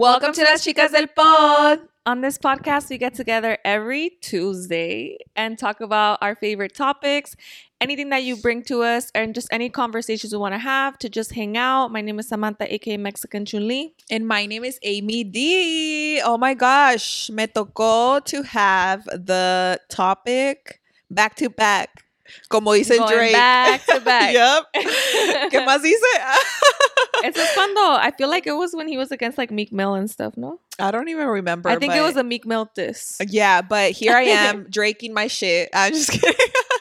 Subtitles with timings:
[0.00, 1.80] Welcome to Las Chicas del Pod.
[2.06, 7.36] On this podcast, we get together every Tuesday and talk about our favorite topics,
[7.82, 11.10] anything that you bring to us, and just any conversations we want to have to
[11.10, 11.92] just hang out.
[11.92, 13.94] My name is Samantha, aka Mexican Chun Li.
[14.10, 16.22] And my name is Amy D.
[16.24, 20.80] Oh my gosh, me tocó to have the topic
[21.10, 22.06] back to back.
[22.48, 23.32] Como dice Going Drake.
[23.34, 24.32] back to back.
[24.32, 24.64] yep.
[25.50, 26.00] ¿Qué más dice?
[27.24, 29.94] Eso es cuando I feel like it was when he was against like Meek Mill
[29.94, 30.60] and stuff, no?
[30.78, 31.68] I don't even remember.
[31.68, 33.18] I think it was a Meek Mill diss.
[33.28, 35.68] Yeah, but here I am draking my shit.
[35.74, 36.34] I'm just kidding.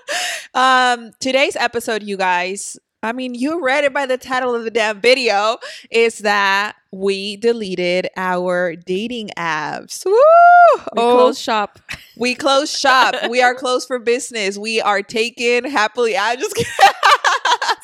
[0.53, 2.77] um, today's episode, you guys.
[3.01, 5.57] I mean, you read it by the title of the damn video.
[5.89, 10.03] Is that we deleted our dating apps?
[10.05, 10.11] Woo!
[10.95, 11.79] We Oh, closed shop.
[12.17, 13.15] we closed shop.
[13.29, 14.57] we are closed for business.
[14.57, 16.17] We are taken happily.
[16.17, 16.57] I'm just.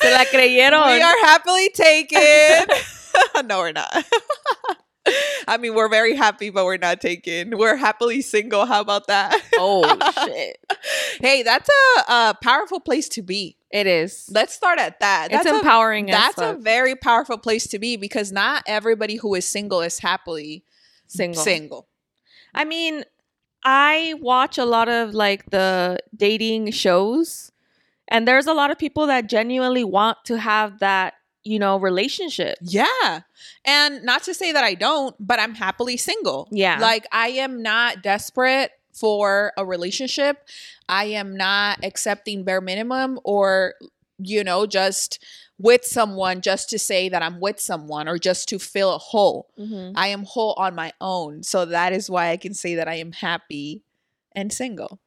[0.06, 0.86] Se la creyeron.
[0.86, 2.66] we are happily taken.
[3.46, 4.04] no, we're not.
[5.48, 7.56] I mean, we're very happy, but we're not taken.
[7.56, 8.66] We're happily single.
[8.66, 9.40] How about that?
[9.54, 9.84] oh
[10.24, 10.58] shit.
[11.20, 13.56] hey, that's a, a powerful place to be.
[13.70, 14.28] It is.
[14.32, 15.28] Let's start at that.
[15.30, 19.16] It's That's a- empowering as that's a very powerful place to be because not everybody
[19.16, 20.64] who is single is happily
[21.06, 21.42] single.
[21.42, 21.88] single.
[22.54, 23.04] I mean,
[23.64, 27.52] I watch a lot of like the dating shows,
[28.08, 32.58] and there's a lot of people that genuinely want to have that, you know, relationship.
[32.60, 33.20] Yeah.
[33.64, 36.48] And not to say that I don't, but I'm happily single.
[36.50, 36.78] Yeah.
[36.80, 40.48] Like I am not desperate for a relationship.
[40.88, 43.74] I am not accepting bare minimum or,
[44.18, 45.22] you know, just
[45.58, 49.48] with someone just to say that I'm with someone or just to fill a hole.
[49.58, 49.92] Mm-hmm.
[49.96, 51.42] I am whole on my own.
[51.42, 53.82] So that is why I can say that I am happy
[54.32, 55.00] and single.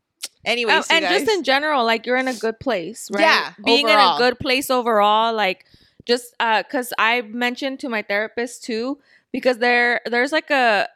[0.46, 3.22] Anyways, Oh, and just in general, like you're in a good place, right?
[3.22, 5.66] Yeah, being in a good place overall, like
[6.06, 9.00] just uh, cause I mentioned to my therapist too,
[9.32, 10.88] because there there's like a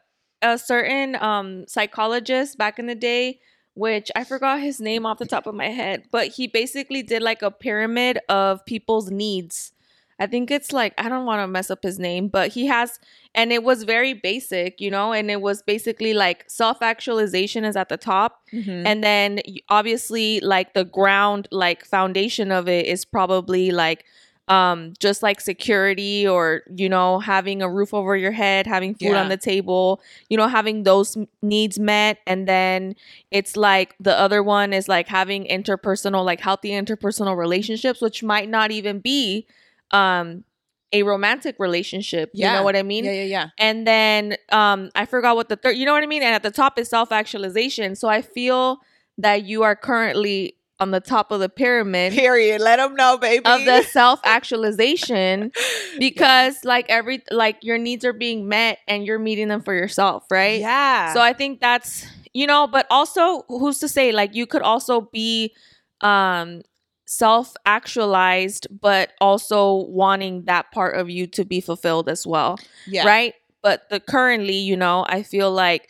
[0.42, 3.40] a certain um psychologist back in the day,
[3.74, 7.22] which I forgot his name off the top of my head, but he basically did
[7.22, 9.74] like a pyramid of people's needs.
[10.20, 13.00] I think it's like I don't want to mess up his name, but he has
[13.36, 17.90] and it was very basic, you know, and it was basically like self-actualization is at
[17.90, 18.84] the top Mhm.
[18.86, 24.06] and then obviously like the ground like foundation of it is probably like
[24.50, 29.12] um just like security or you know having a roof over your head having food
[29.14, 29.22] Yeah.
[29.24, 32.96] on the table you know having those needs met and then
[33.32, 38.50] it's like the other one is like having interpersonal like healthy interpersonal relationships which might
[38.50, 39.48] not even be
[39.94, 40.44] um
[40.92, 42.52] a romantic relationship Yeah.
[42.54, 43.48] you know what i mean yeah, yeah, yeah.
[43.58, 46.22] and then um I forgot what the third you know what I mean?
[46.22, 47.96] And at the top is self-actualization.
[47.96, 48.78] So I feel
[49.18, 52.62] that you are currently on the top of the pyramid Period.
[52.62, 53.46] Let them know, baby.
[53.46, 53.82] of the
[54.44, 55.52] self-actualization
[56.00, 60.24] because like every like your needs are being met and you're meeting them for yourself,
[60.32, 60.60] right?
[60.60, 61.14] Yeah.
[61.14, 65.02] So I think that's you know, but also who's to say like you could also
[65.02, 65.54] be
[66.02, 66.62] um
[67.06, 73.06] self actualized but also wanting that part of you to be fulfilled as well yeah.
[73.06, 75.90] right but the currently you know i feel like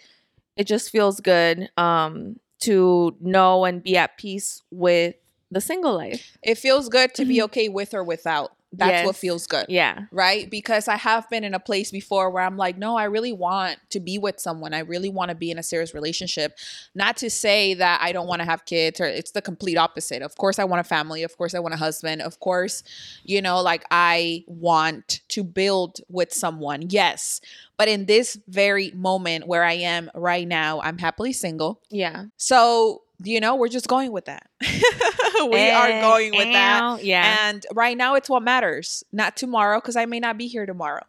[0.57, 5.16] it just feels good um to know and be at peace with
[5.51, 7.44] the single life It feels good to be Mhm.
[7.44, 8.51] okay with or without.
[8.73, 9.66] That's what feels good.
[9.69, 10.50] yeah Right?
[10.50, 13.78] Because I have been in a place before where I'm like, no, I really want
[13.91, 14.73] to be with someone.
[14.73, 16.57] I really want to be in a serious relationship.
[16.95, 20.22] Not to say that I don't want to have kids or it's the complete opposite.
[20.22, 21.23] Of course, I want a family.
[21.23, 22.22] Of course, I want a husband.
[22.22, 22.83] Of course,
[23.23, 26.88] you know, like I want to build with someone.
[26.89, 27.41] Yes.
[27.78, 31.81] But in this very moment where I am right now, I'm happily single.
[31.89, 34.47] yeah So, you know, we're just going with that.
[34.61, 37.03] we are Eh, going with that.
[37.03, 40.66] yeah And right now, it's what matters, not tomorrow, because I may not be here
[40.66, 41.03] tomorrow.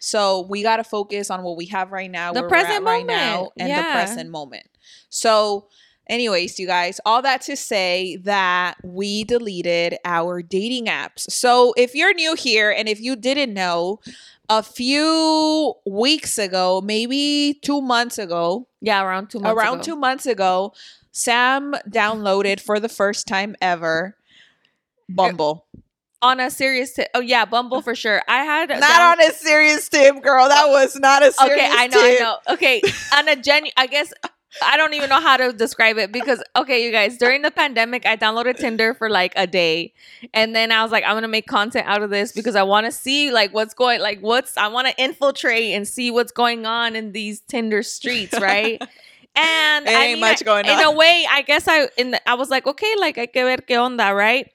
[0.00, 3.34] So we got to focus on what we have right now, The present right now,
[3.36, 3.52] moment.
[3.58, 4.66] and the present moment.
[5.10, 5.66] So,
[6.08, 11.30] anyways, you guys, all that to say that we deleted our dating apps.
[11.30, 13.98] So if you're new here and if you didn't know,
[14.50, 19.82] a few weeks ago, maybe two months ago, yeah around two months around ago.
[19.82, 20.72] two months ago,
[21.18, 24.16] Sam downloaded for the first time ever
[25.08, 25.66] Bumble.
[26.22, 29.32] on a serious tip oh yeah bumble for sure i had Not down- on a
[29.32, 30.48] serious tip, girl.
[30.48, 32.20] That was not a serious okay i know tip.
[32.20, 32.82] i know okay
[33.16, 34.12] on a genu i guess
[34.62, 38.06] I don't even know how to describe it because okay, you guys, during the pandemic,
[38.06, 39.92] I downloaded Tinder for like a day.
[40.32, 42.90] And then I was like, I'm gonna make content out of this because I wanna
[42.90, 47.12] see like what's going like what's I wanna infiltrate and see what's going on in
[47.12, 48.82] these Tinder streets, right?
[49.36, 52.10] And It I ain't mean, much I- going in a way, I guess I in
[52.12, 54.50] the, I was like, okay, like I que ver qué onda, right?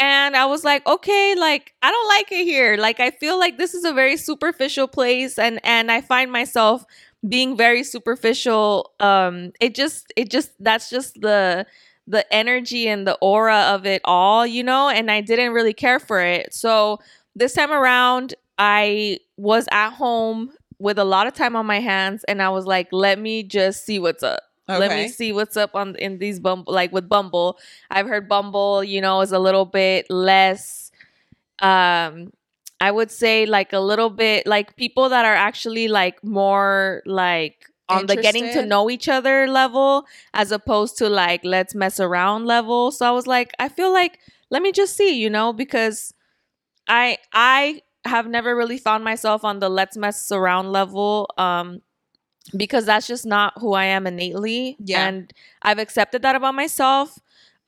[0.00, 2.76] and I was like, okay, like I don't like it here.
[2.76, 6.84] Like I feel like this is a very superficial place and and I find myself
[7.28, 8.92] being very superficial.
[9.00, 11.66] Um it just it just that's just the
[12.06, 15.98] the energy and the aura of it all, you know, and I didn't really care
[15.98, 16.54] for it.
[16.54, 17.00] So
[17.34, 22.24] this time around I was at home with a lot of time on my hands
[22.24, 24.40] and I was like, let me just see what's up.
[24.68, 27.58] Let me see what's up on in these Bumble like with Bumble.
[27.90, 30.90] I've heard Bumble, you know, is a little bit less
[31.60, 32.32] um
[32.80, 37.66] I would say like a little bit like people that are actually like more like
[37.88, 42.44] on the getting to know each other level as opposed to like let's mess around
[42.44, 42.92] level.
[42.92, 44.18] So I was like, I feel like
[44.50, 46.14] let me just see, you know, because
[46.86, 51.80] I I have never really found myself on the let's mess around level um
[52.56, 55.06] because that's just not who I am innately Yeah.
[55.08, 57.18] and I've accepted that about myself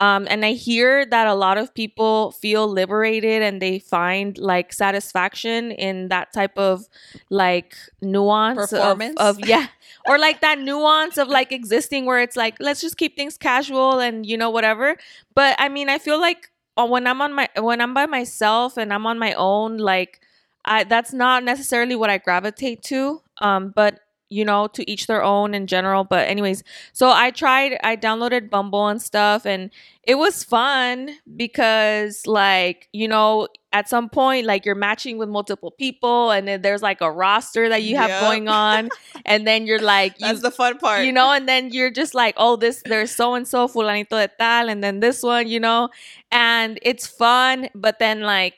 [0.00, 4.72] um and I hear that a lot of people feel liberated and they find like
[4.72, 6.86] satisfaction in that type of
[7.28, 9.14] like nuance of- Performance?
[9.18, 9.66] of, yeah
[10.08, 13.98] or like that nuance of like existing where it's like let's just keep things casual
[13.98, 14.96] and you know whatever
[15.34, 18.92] but I mean I feel like when I'm on my when I'm by myself and
[18.92, 20.20] I'm on my own like
[20.64, 24.00] I that's not necessarily what I gravitate to um but
[24.30, 26.62] you know to each their own in general but anyways
[26.92, 29.70] so I tried I downloaded Bumble and stuff and
[30.04, 35.70] it was fun because like you know at some point like you're matching with multiple
[35.72, 38.20] people and then there's like a roster that you have Yeah.
[38.20, 38.88] going on
[39.26, 41.04] and then you're like you, That's the fun part.
[41.04, 44.28] you know, and then you're just like, oh, this there's so and so fulanito de
[44.38, 45.88] tal, and then this one, you know,
[46.32, 48.54] and it's fun, but then like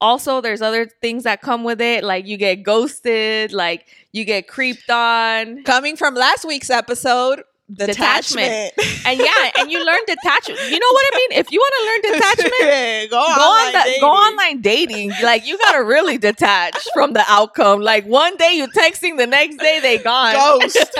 [0.00, 4.48] also there's other things that come with it, like you get ghosted, like you get
[4.48, 7.42] creeped on, Coming from last week's episode,
[7.72, 8.72] detachment.
[8.76, 9.06] Detachment.
[9.06, 10.60] and yeah, and you learn detachment.
[10.70, 11.38] You know what I mean?
[11.38, 13.10] If you want to learn detachment.
[13.10, 15.12] go, Go on, the, go online dating.
[15.22, 17.80] Like you gotta really detach from the outcome.
[17.80, 20.34] Like one day you texting, the next day they gone.
[20.34, 20.96] Ghost.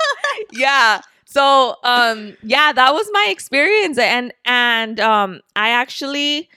[0.52, 6.48] yeah so um yeah that was my experience and and um i actually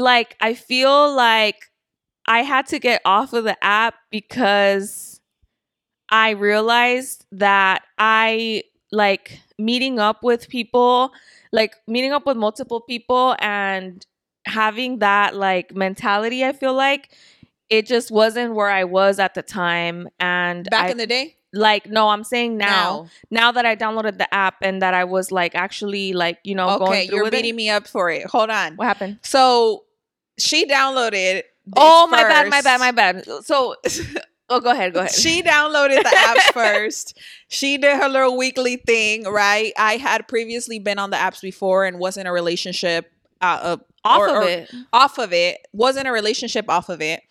[0.00, 1.70] like i feel like
[2.26, 5.20] i had to get off of the app because
[6.10, 8.62] i realized that i
[8.92, 11.12] like meeting up with people
[11.52, 14.06] like meeting up with multiple people and
[14.46, 17.10] having that like mentality i feel like
[17.68, 21.36] it just wasn't where i was at the time and Back I, in the day?
[21.52, 25.30] like no i'm saying now now that i downloaded the app and that i was
[25.32, 28.26] like actually like you know Okay, through you're beating it me up for it.
[28.26, 28.76] Hold on.
[28.76, 29.84] what happened So
[30.40, 31.42] she downloaded.
[31.76, 33.76] oh my bad my bad my bad so
[34.48, 37.18] oh go ahead go ahead She downloaded the apps first.
[37.48, 39.72] She did her little weekly thing, right?
[39.78, 43.10] I had previously been on the apps before and was in a relationship
[43.40, 46.88] uh, uh, off or- of or it off of it, was in a relationship off
[46.88, 47.22] of it.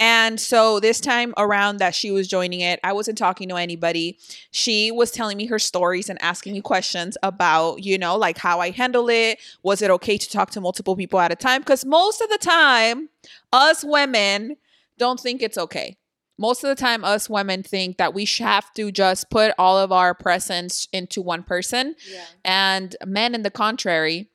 [0.00, 4.18] And so this time around that she was joining it, I wasn't talking to anybody.
[4.50, 8.60] She was telling me her stories and asking me questions about, you know, like how
[8.60, 9.38] I handle it.
[9.62, 11.60] Was it okay to talk to multiple people at a time?
[11.60, 13.10] Because most of the time,
[13.52, 14.56] us women
[14.96, 15.98] don't think it's okay.
[16.38, 19.92] Most of the time, us women think that we have to just put all of
[19.92, 21.94] our presence into one person.
[22.10, 24.29] yeah And men, in the contrary,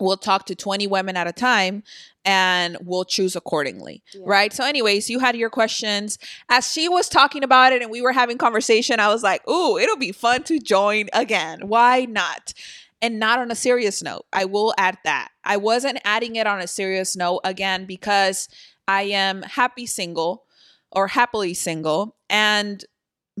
[0.00, 1.82] will talk to 20 women at a time
[2.24, 4.02] and we'll choose accordingly.
[4.14, 4.22] Yeah.
[4.24, 4.52] Right.
[4.52, 6.18] So, anyways, you had your questions.
[6.48, 9.78] As she was talking about it and we were having conversation, I was like, ooh,
[9.78, 11.68] it'll be fun to join again.
[11.68, 12.54] Why not?
[13.02, 14.24] And not on a serious note.
[14.32, 15.28] I will add that.
[15.44, 18.48] I wasn't adding it on a serious note again because
[18.88, 20.44] I am happy single
[20.90, 22.16] or happily single.
[22.30, 22.82] And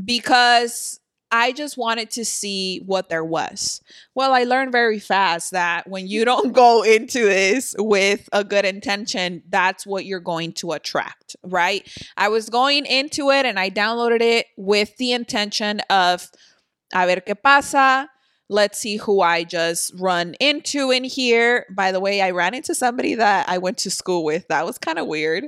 [0.02, 1.00] because
[1.36, 3.80] I just wanted to see what there was.
[4.14, 8.64] Well, I learned very fast that when you don't go into this with a good
[8.64, 11.84] intention, that's what you're going to attract, right?
[12.16, 16.30] I was going into it and I downloaded it with the intention of
[16.94, 18.08] a ver qué pasa.
[18.48, 21.66] Let's see who I just run into in here.
[21.74, 24.46] By the way, I ran into somebody that I went to school with.
[24.46, 25.44] That was kind of weird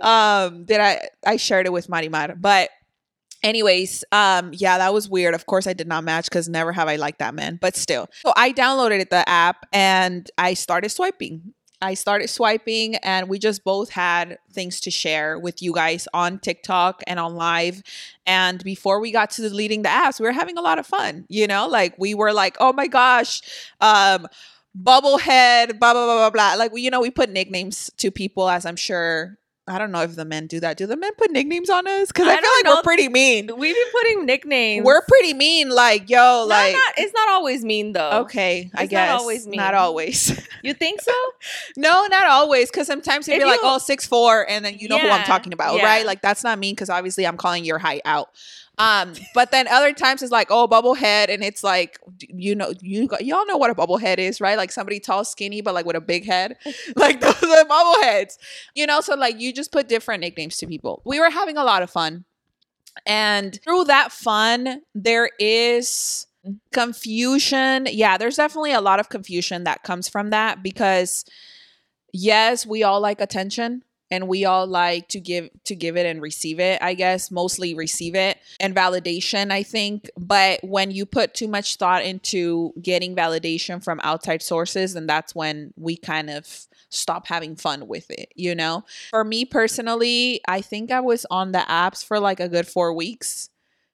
[0.00, 2.70] um that i i shared it with marimar but
[3.42, 5.34] anyways um yeah that was weird.
[5.34, 8.08] Of course i did not match because never have i liked that man but still.
[8.24, 11.54] So i downloaded the app and i started swiping.
[11.82, 16.38] I started swiping and we just both had things to share with you guys on
[16.38, 17.82] tiktok and on live.
[18.26, 21.26] And before we got to deleting the apps we were having a lot of fun
[21.28, 21.68] you know?
[21.68, 23.42] Like we were like oh my gosh
[23.80, 24.26] um
[24.78, 26.54] bubblehead blah blah blah blah blah.
[26.54, 29.38] Like we you know we put nicknames to people as i'm sure
[29.68, 30.76] I don't know if the men do that.
[30.76, 32.08] Do the men put nicknames on us?
[32.08, 32.74] Because I, I feel like know.
[32.76, 33.50] we're pretty mean.
[33.58, 34.84] We be putting nicknames.
[34.84, 35.70] We're pretty mean.
[35.70, 38.20] Like, yo, No, like, not, it's not always mean though.
[38.22, 39.20] okay, I It's not guess.
[39.20, 40.40] always Not always.
[40.62, 41.12] You think so?
[41.76, 42.70] no, not always.
[42.70, 45.24] Because sometimes you'd be like, you- oh, six four, and then you know who I'm
[45.24, 45.84] talking about, yeah.
[45.84, 46.06] right?
[46.06, 48.30] Like, that's not mean because obviously I'm calling your height out.
[48.78, 52.72] Um, but then other times it's like, oh, bubble head, and it's like, you know,
[52.82, 54.58] you got- y'all know what a bubble head is, right?
[54.58, 56.58] Like somebody tall, skinny, but like with a big head.
[56.96, 58.38] like those are bubble heads,
[58.74, 59.00] you know.
[59.00, 61.00] So like, you just put different nicknames to people.
[61.06, 62.24] We were having a lot of fun,
[63.06, 66.26] and through that fun, there is
[66.72, 67.88] confusion.
[67.90, 71.24] Yeah, there's definitely a lot of confusion that comes from that because
[72.12, 76.22] yes, we all like attention and we all like to give to give it and
[76.22, 81.34] receive it i guess mostly receive it and validation i think but when you put
[81.34, 86.66] too much thought into getting validation from outside sources then that's when we kind of
[86.88, 91.52] stop having fun with it you know for me personally i think i was on
[91.52, 93.50] the apps for like a good 4 weeks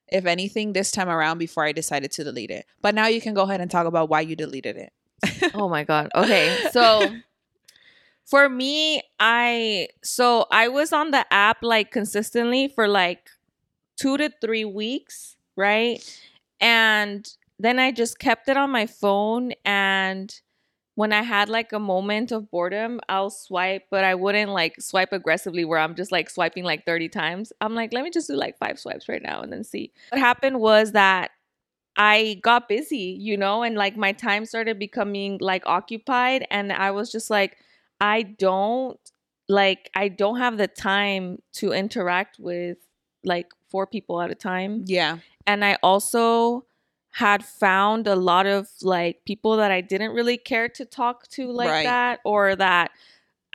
[0.08, 3.34] if anything this time around before i decided to delete it but now you can
[3.34, 4.92] go ahead and talk about why you deleted it
[5.54, 6.10] oh my god.
[6.14, 6.56] Okay.
[6.72, 7.08] So
[8.24, 13.28] for me, I so I was on the app like consistently for like
[13.96, 16.02] 2 to 3 weeks, right?
[16.60, 20.34] And then I just kept it on my phone and
[20.94, 25.12] when I had like a moment of boredom, I'll swipe, but I wouldn't like swipe
[25.12, 27.52] aggressively where I'm just like swiping like 30 times.
[27.60, 29.90] I'm like, let me just do like five swipes right now and then see.
[30.10, 31.30] What happened was that
[31.96, 36.90] I got busy, you know, and like my time started becoming like occupied and I
[36.90, 37.56] was just like
[38.02, 38.98] I don't
[39.48, 42.78] like I don't have the time to interact with
[43.24, 44.84] like four people at a time.
[44.86, 46.66] yeah And I also
[47.12, 51.50] had found a lot of like people that I didn't really care to talk to
[51.52, 51.84] like Right.
[51.84, 52.90] that or that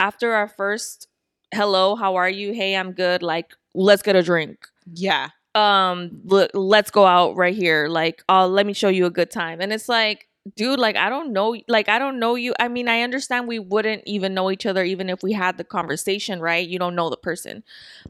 [0.00, 1.08] after our first
[1.52, 2.52] hello, how are you?
[2.52, 3.22] Hey, I'm good.
[3.22, 8.46] Like let's get a drink yeah um look let's go out right here like oh
[8.46, 11.56] let me show you a good time and it's like dude like i don't know
[11.68, 14.84] like i don't know you i mean i understand we wouldn't even know each other
[14.84, 17.62] even if we had the conversation right you don't know the person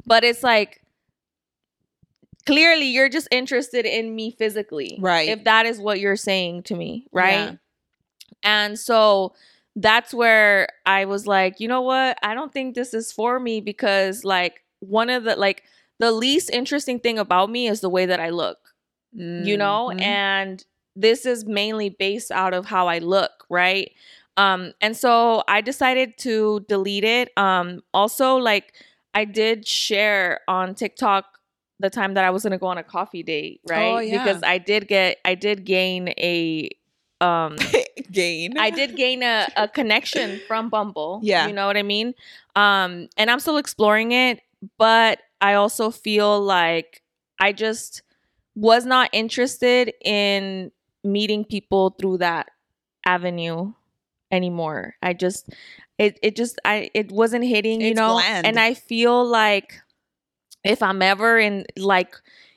[0.06, 0.82] but it's like
[2.46, 5.28] clearly you're just interested in me physically Right.
[5.28, 7.54] if that is what you're saying to me right Yeah.
[8.42, 9.34] and so
[9.80, 12.18] that's where I was like, you know what?
[12.20, 15.62] I don't think this is for me because like one of the like
[16.00, 18.58] the least interesting thing about me is the way that I look,
[19.12, 19.92] you know?
[19.94, 20.00] Mhm.
[20.02, 20.64] And
[21.00, 23.90] this is mainly based out of how I look, right?
[24.36, 27.30] Um and so I decided to delete it.
[27.36, 28.72] Um also like
[29.14, 31.24] I did share on TikTok
[31.80, 33.94] the time that I was going to go on a coffee date, right?
[33.94, 34.22] Oh, yeah.
[34.22, 36.70] Because I did get I did gain a
[37.20, 37.56] um
[38.12, 38.58] gain.
[38.58, 41.20] I did gain a, a connection from Bumble.
[41.22, 41.46] Yeah.
[41.46, 42.14] You know what I mean?
[42.56, 44.40] Um, and I'm still exploring it,
[44.78, 47.02] but I also feel like
[47.40, 48.02] I just
[48.54, 50.72] was not interested in
[51.04, 52.48] meeting people through that
[53.04, 53.72] avenue
[54.30, 54.94] anymore.
[55.02, 55.48] I just
[55.98, 58.14] it it just I it wasn't hitting, you It's know.
[58.14, 58.46] bland.
[58.46, 59.80] And I feel like
[60.64, 62.14] if I'm ever in like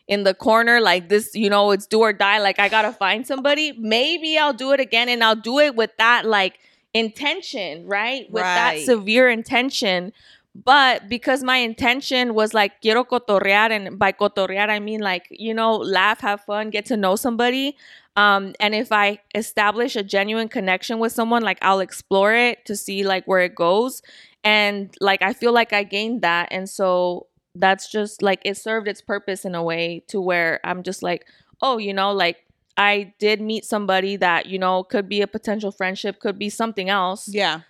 [0.08, 3.26] in the corner like this, you know, it's do or die, like I gotta find
[3.26, 6.60] somebody, maybe I'll do it again and I'll do it with that like
[6.94, 8.30] intention, right?
[8.30, 10.12] With that severe intention.
[10.54, 15.54] But because my intention was like quiero cotorrear, and by cotorrear I mean like you
[15.54, 17.78] know laugh, have fun, get to know somebody.
[18.18, 22.76] Um, and if I establish a genuine connection with someone, like I'll explore it to
[22.76, 24.02] see like where it goes.
[24.44, 28.88] And like I feel like I gained that, and so that's just like it served
[28.88, 31.26] its purpose in a way to where I'm just like,
[31.62, 32.38] oh, you know, like
[32.76, 36.90] I did meet somebody that you know could be a potential friendship, could be something
[36.90, 37.62] else yeah.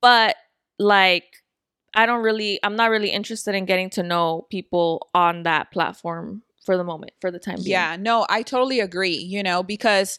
[0.00, 0.36] but
[0.78, 1.43] like
[1.94, 6.42] I don't really I'm not really interested in getting to know people on that platform
[6.64, 7.70] for the moment for the time being.
[7.70, 10.18] Yeah, no, I totally agree, you know, because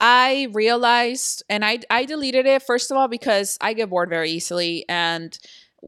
[0.00, 4.30] I realized and I I deleted it first of all because I get bored very
[4.30, 5.38] easily and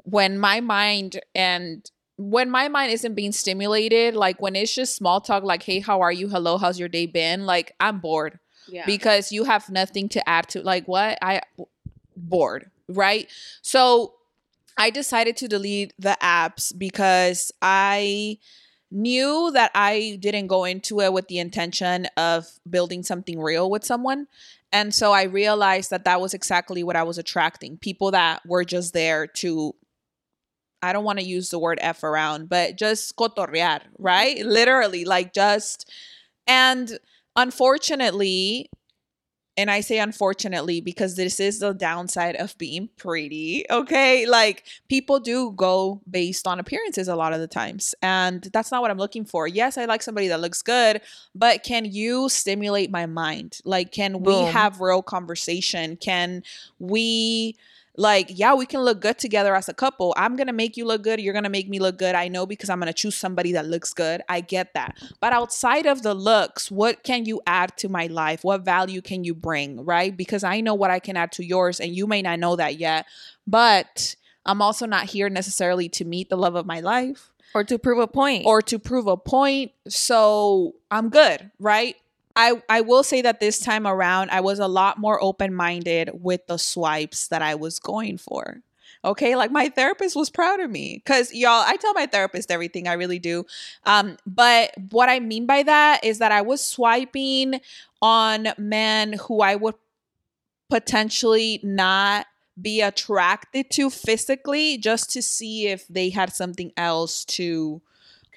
[0.04, 5.20] when my mind and when my mind isn't being stimulated, like when it's just small
[5.20, 6.28] talk like hey, how are you?
[6.28, 7.46] Hello, how's your day been?
[7.46, 8.86] Like I'm bored Yeah.
[8.86, 11.18] because you have nothing to add to like what?
[11.20, 11.42] I
[12.16, 13.28] bored, right?
[13.62, 14.14] So
[14.76, 18.38] I decided to delete the apps because I
[18.90, 23.84] knew that I didn't go into it with the intention of building something real with
[23.84, 24.26] someone.
[24.72, 28.64] And so I realized that that was exactly what I was attracting people that were
[28.64, 29.74] just there to,
[30.82, 34.44] I don't want to use the word F around, but just cotorrear, right?
[34.44, 35.90] Literally, like just,
[36.46, 36.98] and
[37.34, 38.70] unfortunately,
[39.56, 43.64] and I say unfortunately because this is the downside of being pretty.
[43.70, 44.26] Okay.
[44.26, 47.94] Like people do go based on appearances a lot of the times.
[48.02, 49.48] And that's not what I'm looking for.
[49.48, 51.00] Yes, I like somebody that looks good,
[51.34, 53.60] but can you stimulate my mind?
[53.64, 55.96] Like, can we have real conversation?
[55.96, 56.42] Can
[56.78, 57.56] we
[57.96, 60.14] like yeah we can look good together as a couple.
[60.16, 61.20] I'm gonna make you look good.
[61.20, 62.14] You're gonna make me look good.
[62.14, 64.22] I know because i'm gonna choose somebody that looks good.
[64.28, 64.96] I get that.
[65.20, 68.44] But outside of the looks what can you add to my life?
[68.44, 70.16] What value can you bring right?
[70.16, 72.78] Because i know what i can add to yours and you may not know that
[72.78, 73.06] yet.
[73.46, 77.32] But i'm also not here necessarily to meet the love of my life.
[77.54, 78.44] Or to prove a point.
[78.44, 79.72] or to prove a point.
[79.88, 81.96] So I'm good, right?
[82.36, 86.10] I, I will say that this time around, I was a lot more open minded
[86.12, 88.60] with the swipes that I was going for.
[89.04, 92.88] Okay, like my therapist was proud of me because y'all, I tell my therapist everything,
[92.88, 93.46] I really do.
[93.84, 97.60] Um, but what I mean by that is that I was swiping
[98.02, 99.76] on men who I would
[100.68, 102.26] potentially not
[102.60, 107.80] be attracted to physically just to see if they had something else to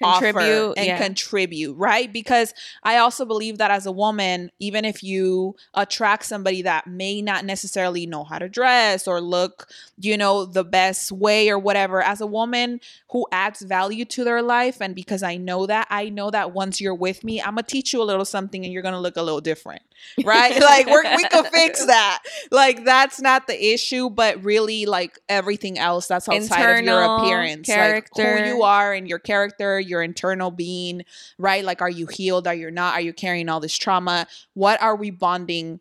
[0.02, 0.98] contribute and yeah.
[0.98, 2.12] contribute, right?
[2.12, 7.20] Because I also believe that as a woman, even if you attract somebody that may
[7.22, 12.02] not necessarily know how to dress or look, you know, the best way or whatever,
[12.02, 12.80] as a woman
[13.10, 16.80] who adds value to their life, and because I know that, I know that once
[16.80, 19.22] you're with me, I'm gonna teach you a little something and you're gonna look a
[19.22, 19.82] little different,
[20.24, 20.60] right?
[20.60, 22.22] like we're, we could fix that.
[22.50, 27.16] Like that's not the issue, but really like everything else that's outside of your Internal
[27.16, 28.38] appearance, like character.
[28.38, 31.02] who you are and your character, your internal being,
[31.38, 31.64] right?
[31.64, 32.46] Like, are you healed?
[32.46, 32.94] Are you not?
[32.94, 34.26] Are you carrying all this trauma?
[34.54, 35.80] What are we bonding?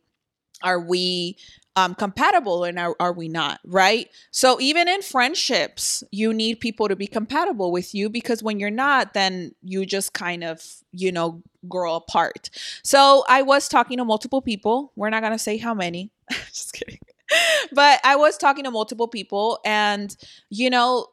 [0.62, 1.38] Are we
[1.76, 3.60] um, compatible and are, are we not?
[3.66, 4.10] Right.
[4.32, 8.70] So, even in friendships, you need people to be compatible with you because when you're
[8.70, 10.62] not, then you just kind of,
[10.92, 12.50] you know, grow apart.
[12.84, 14.92] So, I was talking to multiple people.
[14.96, 16.12] We're not going to say how many.
[16.48, 17.00] just kidding.
[17.72, 20.16] But I was talking to multiple people, and,
[20.50, 21.08] you know,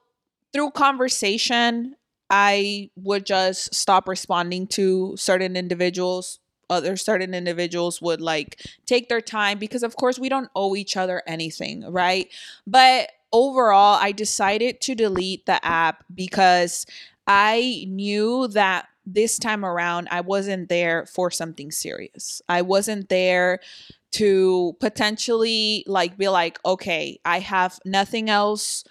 [0.52, 1.94] through conversation,
[2.30, 6.40] I would just stop responding to certain individuals.
[6.68, 10.96] Other certain individuals would like take their time because, of course, we don't owe each
[10.96, 12.28] other anything, right?
[12.66, 16.86] But overall, I decided to delete the app because
[17.26, 22.42] I knew that this time around I wasn't there for something serious.
[22.48, 23.60] I wasn't there
[24.12, 28.82] to potentially like be like, okay, I have nothing else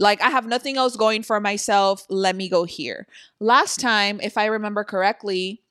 [0.00, 2.06] like I have nothing else going for myself.
[2.08, 3.06] Let me go here.
[3.38, 5.62] Last time, if I remember correctly,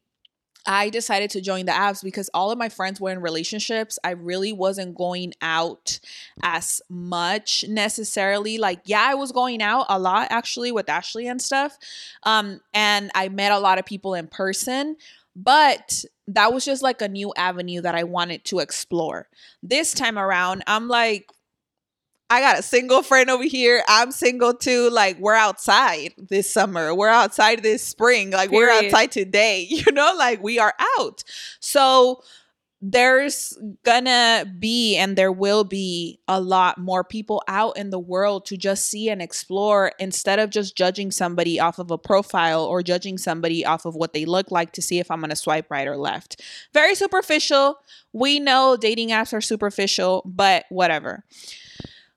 [0.66, 3.98] I decided to join the apps because all of my friends were in relationships.
[4.04, 6.00] I really wasn't going out
[6.44, 8.60] as much necessarily.
[8.60, 11.78] Like, yeah, I was going out a lot actually with Ashley and stuff.
[12.24, 14.96] Um, and I met a lot of people in person,
[15.36, 19.28] but that was just like a new avenue that I wanted to explore.
[19.64, 21.32] This time around, I'm like,
[22.30, 23.84] I got a single friend over here.
[23.88, 24.90] I'm single too.
[24.92, 26.94] Like we're outside this summer.
[26.94, 28.32] We're outside this spring.
[28.32, 29.68] Like we're outside today.
[29.80, 31.24] You know, like we are out.
[31.60, 32.22] So
[32.82, 38.46] there's gonna be and there will be a lot more people out in the world
[38.46, 42.82] to just see and explore instead of just judging somebody off of a profile or
[42.82, 45.88] judging somebody off of what they look like to see if I'm gonna swipe right
[45.88, 46.42] or left.
[46.74, 47.80] Very superficial.
[48.14, 51.24] We know dating apps are superficial, but whatever.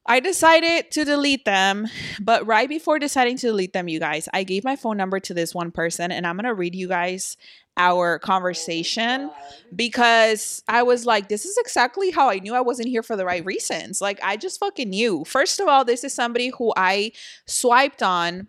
[0.05, 1.87] I decided to delete them,
[2.21, 5.35] but right before deciding to delete them, you guys, I gave my phone number to
[5.35, 7.37] this one person and I'm to read you guys
[7.77, 9.35] our conversation oh
[9.75, 13.25] because I was like, this is exactly how I knew I wasn't here for the
[13.25, 14.01] right reasons.
[14.01, 15.25] Like, I just fucking knew.
[15.25, 17.13] First of all, this is somebody who I
[17.47, 18.49] swiped on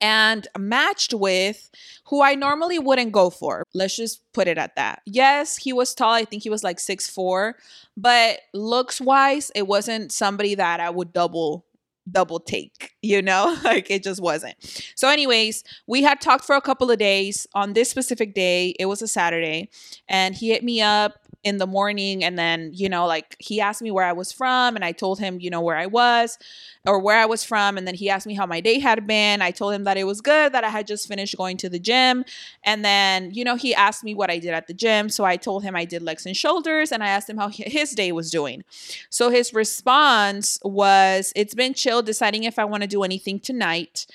[0.00, 1.70] and matched with
[2.06, 3.64] who I normally wouldn't go for.
[3.74, 5.02] Let's just put it at that.
[5.04, 6.12] Yes, he was tall.
[6.12, 7.56] I think he was like six four,
[7.96, 11.64] but looks wise, it wasn't somebody that I would double
[12.10, 13.56] double take, you know?
[13.64, 14.56] like it just wasn't.
[14.94, 18.74] So anyways, we had talked for a couple of days on this specific day.
[18.78, 19.68] It was a Saturday,
[20.08, 23.80] and he hit me up in the morning and then, you know, like he asked
[23.80, 26.36] me where I was from and I told him, you know, where I was
[26.84, 29.40] or where I was from and then he asked me how my day had been.
[29.40, 31.78] I told him that it was good, that I had just finished going to the
[31.78, 32.24] gym.
[32.64, 35.08] And then, you know, he asked me what I did at the gym.
[35.08, 37.92] So I told him I did legs and shoulders and I asked him how his
[37.92, 38.64] day was doing.
[39.08, 44.06] So his response was, It's been chill deciding if I want to do anything tonight.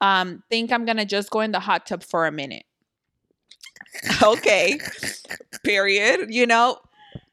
[0.00, 2.64] Um, think I'm gonna just go in the hot tub for a minute.
[4.22, 4.78] Okay.
[5.64, 6.32] Period.
[6.32, 6.78] You know,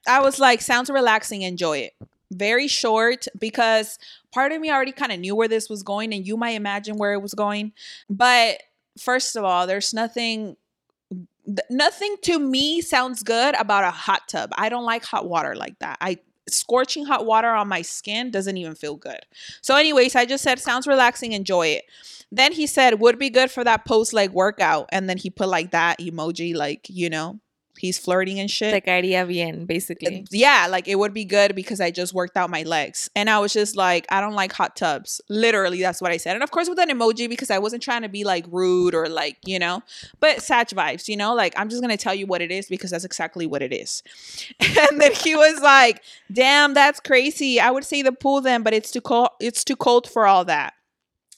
[0.06, 1.92] I was like, sounds relaxing, enjoy it.
[2.32, 3.98] Very short because
[4.32, 6.96] part of me already kind of knew where this was going, and you might imagine
[6.96, 7.72] where it was going.
[8.10, 8.62] But
[8.98, 10.56] first of all, there's nothing
[11.70, 14.50] nothing to me sounds good about a hot tub.
[14.56, 15.96] I don't like hot water like that.
[16.00, 19.20] I scorching hot water on my skin doesn't even feel good.
[19.62, 21.84] So, anyways, I just said sounds relaxing, enjoy it.
[22.32, 25.48] Then he said would be good for that post leg workout, and then he put
[25.48, 27.40] like that emoji, like you know,
[27.78, 28.72] he's flirting and shit.
[28.72, 30.26] Te caería bien, basically.
[30.30, 33.10] yeah, like it would be good because I just worked out my legs.
[33.14, 35.20] And I was just like, I don't like hot tubs.
[35.28, 36.34] Literally, that's what I said.
[36.34, 39.08] And of course, with an emoji because I wasn't trying to be like rude or
[39.08, 39.82] like, you know,
[40.20, 42.66] but Satch vibes, you know, like I'm just going to tell you what it is
[42.66, 44.02] because that's exactly what it is.
[44.88, 47.58] And then he was like, damn, that's crazy.
[47.58, 49.30] I would say the pool then, but it's too cold.
[49.40, 50.74] It's too cold for all that.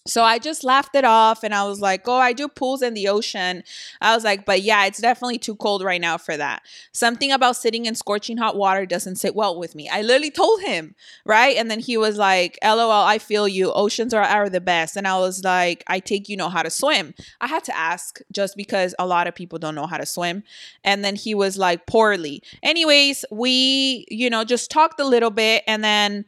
[0.06, 2.94] So I just laughed it off and I was like, oh, I do pools in
[2.94, 3.62] the ocean.
[4.00, 6.62] I was like, but yeah, it's definitely too cold right now for that.
[6.92, 9.88] Something about sitting in scorching hot water doesn't sit well with me.
[9.88, 10.94] I literally told him,
[11.26, 11.56] right?
[11.56, 13.70] And then he was like, LOL, I feel you.
[13.72, 14.96] Oceans are, are the best.
[14.96, 17.14] And I was like, I take you know how to swim.
[17.40, 20.42] I had to ask just because a lot of people don't know how to swim.
[20.84, 22.42] And then he was like, poorly.
[22.62, 26.24] Anyways, we, you know, just talked a little bit and then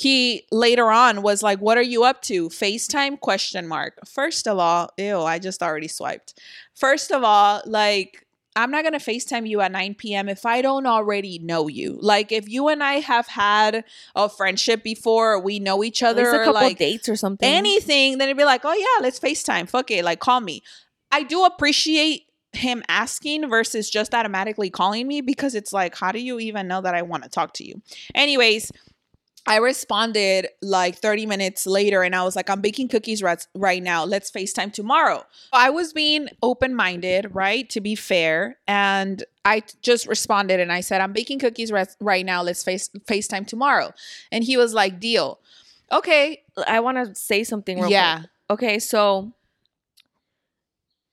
[0.00, 2.48] he later on was like what are you up to?
[2.48, 3.98] Facetime question mark.
[4.06, 6.40] First of all ew i just already swiped.
[6.74, 10.86] First of all like i'm not gonna facetime you at 9 p.m if i don't
[10.86, 11.98] already know you.
[12.00, 13.84] Like if you and i have had
[14.16, 17.46] a friendship before we know each other least a couple like dates or something.
[17.46, 19.68] anything then it'd be like oh yeah let's facetime.
[19.68, 20.62] Fuck it like call me.
[21.12, 26.20] I do appreciate him asking versus just automatically calling me because it's like how do
[26.20, 27.82] you even know that i want to talk to you?
[28.14, 28.72] Anyways
[29.46, 33.82] I responded like 30 minutes later and I was like, I'm baking cookies right, right
[33.82, 34.04] now.
[34.04, 35.24] Let's FaceTime tomorrow.
[35.52, 37.68] I was being open minded, right?
[37.70, 38.58] To be fair.
[38.68, 42.42] And I just responded and I said, I'm baking cookies right, right now.
[42.42, 43.92] Let's face FaceTime tomorrow.
[44.30, 45.40] And he was like, deal.
[45.90, 46.42] Okay.
[46.66, 48.18] I want to say something real yeah.
[48.18, 48.30] quick.
[48.50, 49.32] Okay, so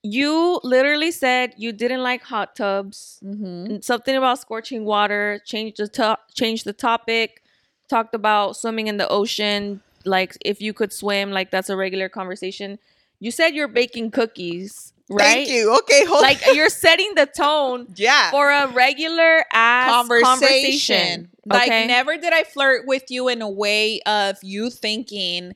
[0.01, 3.19] you literally said you didn't like hot tubs.
[3.23, 3.77] Mm-hmm.
[3.81, 5.39] Something about scorching water.
[5.45, 7.43] Change the to- change the topic.
[7.89, 9.81] Talked about swimming in the ocean.
[10.05, 12.79] Like if you could swim, like that's a regular conversation.
[13.19, 15.21] You said you're baking cookies, right?
[15.21, 15.75] Thank you.
[15.79, 16.05] Okay.
[16.05, 18.31] Hold Like you're setting the tone yeah.
[18.31, 20.25] for a regular ass conversation.
[20.25, 21.29] conversation.
[21.45, 21.87] Like okay?
[21.87, 25.55] never did I flirt with you in a way of you thinking,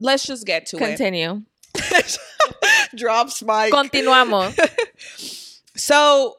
[0.00, 1.42] let's just get to Continue.
[1.74, 1.80] it.
[1.80, 2.18] Continue.
[2.96, 3.72] Drops mic.
[3.72, 4.58] Continuamos.
[5.76, 6.36] So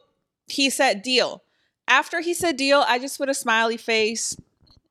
[0.48, 1.42] he said deal.
[1.88, 4.36] After he said deal, I just put a smiley face.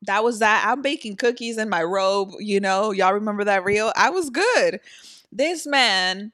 [0.06, 0.66] That was that.
[0.68, 2.92] I'm baking cookies in my robe, you know.
[2.92, 3.92] Y'all remember that reel?
[3.96, 4.80] I was good.
[5.32, 6.32] This man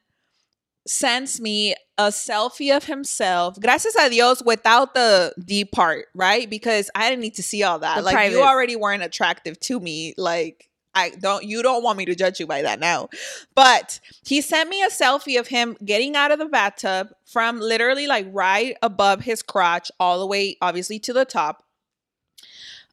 [0.88, 3.60] sends me a selfie of himself.
[3.60, 6.49] Gracias a Dios without the deep part, right?
[6.49, 7.97] Because I didn't need to see all that.
[7.97, 10.13] The like you already weren't attractive to me.
[10.17, 13.10] Like I don't you don't want me to judge you by that now.
[13.55, 18.07] But he sent me a selfie of him getting out of the bathtub from literally
[18.07, 21.63] like right above his crotch all the way obviously to the top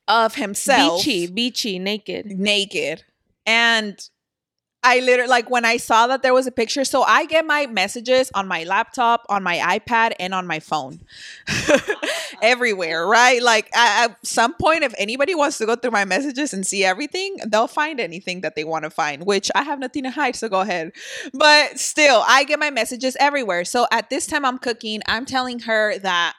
[0.08, 2.26] of himself Beachy, beachy, naked.
[2.26, 3.04] naked.
[3.46, 3.98] And
[4.82, 6.84] I literally like when I saw that there was a picture.
[6.84, 11.00] So I get my messages on my laptop, on my iPad, and on my phone.
[12.42, 13.42] Everywhere, right?
[13.42, 16.84] Like at, at some point, if anybody wants to go through my messages and see
[16.84, 20.36] everything, they'll find anything that they want to find, which I have nothing to hide,
[20.36, 20.92] so go ahead.
[21.34, 23.64] But still, I get my messages everywhere.
[23.64, 26.34] So at this time I'm cooking, I'm telling her that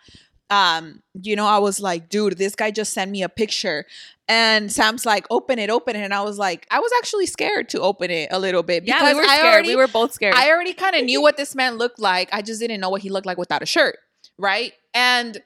[0.50, 3.86] um, you know, I was like, dude, this guy just sent me a picture.
[4.28, 6.02] And Sam's like, open it, open it.
[6.04, 9.02] And I was like, I was actually scared to open it a little bit because
[9.02, 9.54] Yeah, we were I scared.
[9.54, 10.36] already, we were both scared.
[10.36, 12.30] I already kind of knew what this man looked like.
[12.32, 13.98] I just didn't know what he looked like without a shirt,
[14.38, 14.74] right?
[14.94, 15.42] And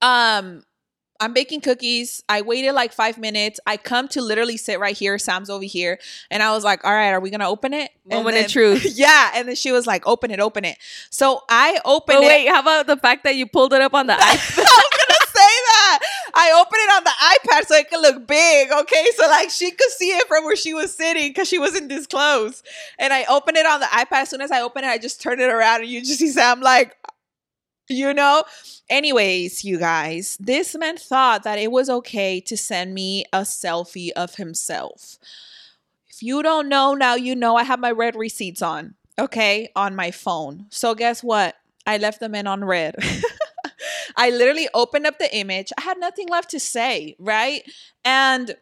[0.00, 0.62] um
[1.22, 2.24] I'm baking cookies.
[2.28, 3.60] I waited like five minutes.
[3.64, 5.18] I come to literally sit right here.
[5.18, 6.00] Sam's over here.
[6.32, 7.92] And I was like, all right, are we going to open it?
[8.04, 8.84] Moment of truth.
[8.96, 9.30] Yeah.
[9.34, 10.76] And then she was like, open it, open it.
[11.10, 12.26] So I opened but it.
[12.26, 14.56] wait, how about the fact that you pulled it up on the iPad?
[14.56, 15.98] gonna say that.
[16.34, 17.10] I opened it on the
[17.60, 19.06] iPad so it could look big, okay?
[19.16, 22.06] So like she could see it from where she was sitting because she wasn't this
[22.06, 22.62] close.
[22.98, 24.22] And I opened it on the iPad.
[24.22, 26.28] As soon as I opened it, I just turned it around and you just see
[26.28, 26.96] Sam like,
[27.92, 28.44] you know?
[28.88, 34.10] Anyways, you guys, this man thought that it was okay to send me a selfie
[34.16, 35.18] of himself.
[36.08, 39.96] If you don't know, now you know I have my red receipts on, okay, on
[39.96, 40.66] my phone.
[40.70, 41.56] So guess what?
[41.86, 42.96] I left them in on read.
[44.16, 45.72] I literally opened up the image.
[45.78, 47.62] I had nothing left to say, right?
[48.04, 48.56] And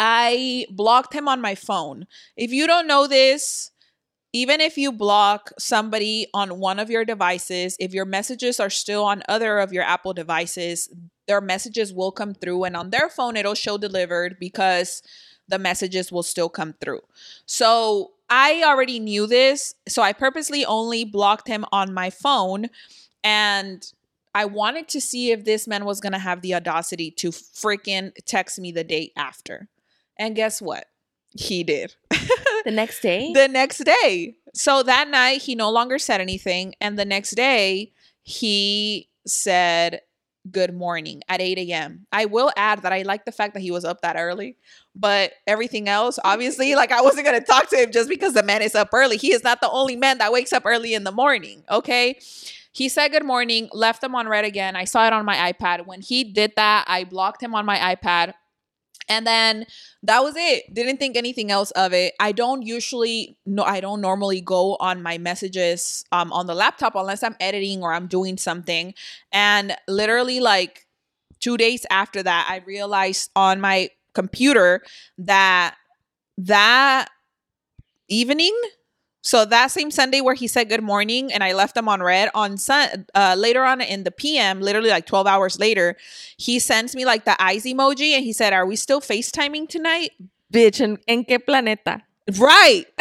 [0.00, 2.06] I blocked him on my phone.
[2.36, 3.71] If you don't know this,
[4.32, 9.04] even if you block somebody on one of your devices, if your messages are still
[9.04, 10.88] on other of your Apple devices,
[11.26, 15.02] their messages will come through and on their phone it'll show delivered because
[15.48, 17.00] the messages will still come through.
[17.46, 22.68] So I already knew this, so I purposely only blocked him on my phone
[23.22, 23.84] and
[24.34, 28.12] I wanted to see if this man was going to have the audacity to freaking
[28.24, 29.68] text me the day after.
[30.18, 30.86] And guess what?
[31.30, 31.94] He did.
[32.64, 33.32] The next day?
[33.34, 34.36] the next day.
[34.54, 36.74] So that night, he no longer said anything.
[36.80, 40.00] And the next day, he said,
[40.50, 42.06] Good morning at 8 a.m.
[42.10, 44.56] I will add that I like the fact that he was up that early,
[44.92, 48.42] but everything else, obviously, like I wasn't going to talk to him just because the
[48.42, 49.16] man is up early.
[49.16, 51.62] He is not the only man that wakes up early in the morning.
[51.70, 52.18] Okay.
[52.72, 54.74] He said good morning, left him on read again.
[54.76, 55.86] I saw it on my iPad.
[55.86, 58.32] When he did that, I blocked him on my iPad.
[59.08, 59.66] And then
[60.02, 60.72] that was it.
[60.72, 62.14] Didn't think anything else of it.
[62.20, 66.94] I don't usually no I don't normally go on my messages um on the laptop
[66.94, 68.94] unless I'm editing or I'm doing something.
[69.32, 70.86] And literally like
[71.40, 74.82] 2 days after that I realized on my computer
[75.18, 75.74] that
[76.38, 77.08] that
[78.08, 78.56] evening
[79.22, 82.28] so that same Sunday where he said good morning and I left him on read
[82.34, 85.96] on sun uh, later on in the PM, literally like 12 hours later,
[86.36, 90.10] he sends me like the eyes emoji and he said, Are we still FaceTiming tonight?
[90.52, 92.02] Bitch, ¿en, en qué planeta?
[92.38, 92.86] Right.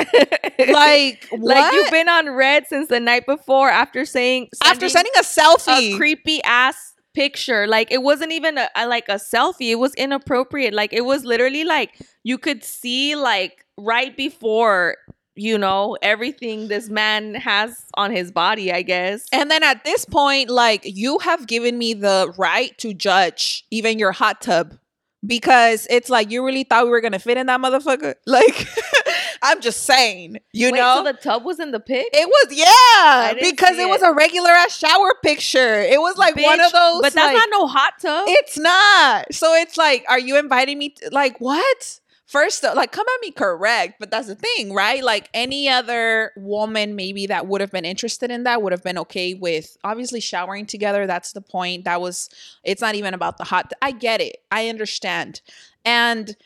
[0.60, 1.58] like what?
[1.58, 5.94] Like you've been on read since the night before after saying after sending a selfie.
[5.94, 7.68] a creepy ass picture.
[7.68, 9.72] Like it wasn't even a, a like a selfie.
[9.72, 10.74] It was inappropriate.
[10.74, 14.98] Like it was literally like you could see like right before
[15.36, 18.72] you know everything this man has on his body.
[18.72, 19.26] I guess.
[19.32, 24.00] and then at this point, like you have given me the right to judge even
[24.00, 24.78] your hot tub
[25.26, 28.16] because it's like you really thought we were gonna fit in that motherfucker.
[28.26, 28.68] Like
[29.44, 30.98] I'm just saying, you Wait, know.
[31.04, 32.08] so the tub was in the pic.
[32.14, 35.82] It was yeah, because see it was a regular ass shower picture.
[35.82, 37.02] It was like one of those.
[37.02, 38.26] but that's like- not no hot tub.
[38.28, 39.34] It's not.
[39.34, 40.90] So it's like, are you inviting me?
[40.90, 42.00] To, like what?
[42.32, 45.04] First, uh, like come at me correct, but that's the thing, right?
[45.04, 48.98] Like any other woman, maybe that would have been interested in that would have been
[49.00, 51.06] okay with obviously showering together.
[51.06, 51.84] That's the point.
[51.84, 52.30] That was.
[52.64, 53.74] It's not even about the hot.
[53.82, 54.38] I get it.
[54.50, 55.42] I understand.
[55.84, 56.38] And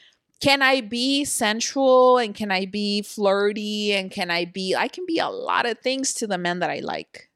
[0.41, 5.06] can I be sensual and can I be flirty and can I be I can
[5.06, 7.30] be a lot of things to the men that I like.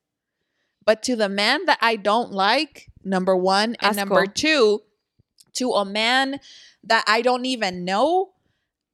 [0.85, 3.95] But to the man that I don't like, number 1 and Asco.
[3.95, 4.81] number 2,
[5.53, 6.39] to a man
[6.83, 8.31] that I don't even know,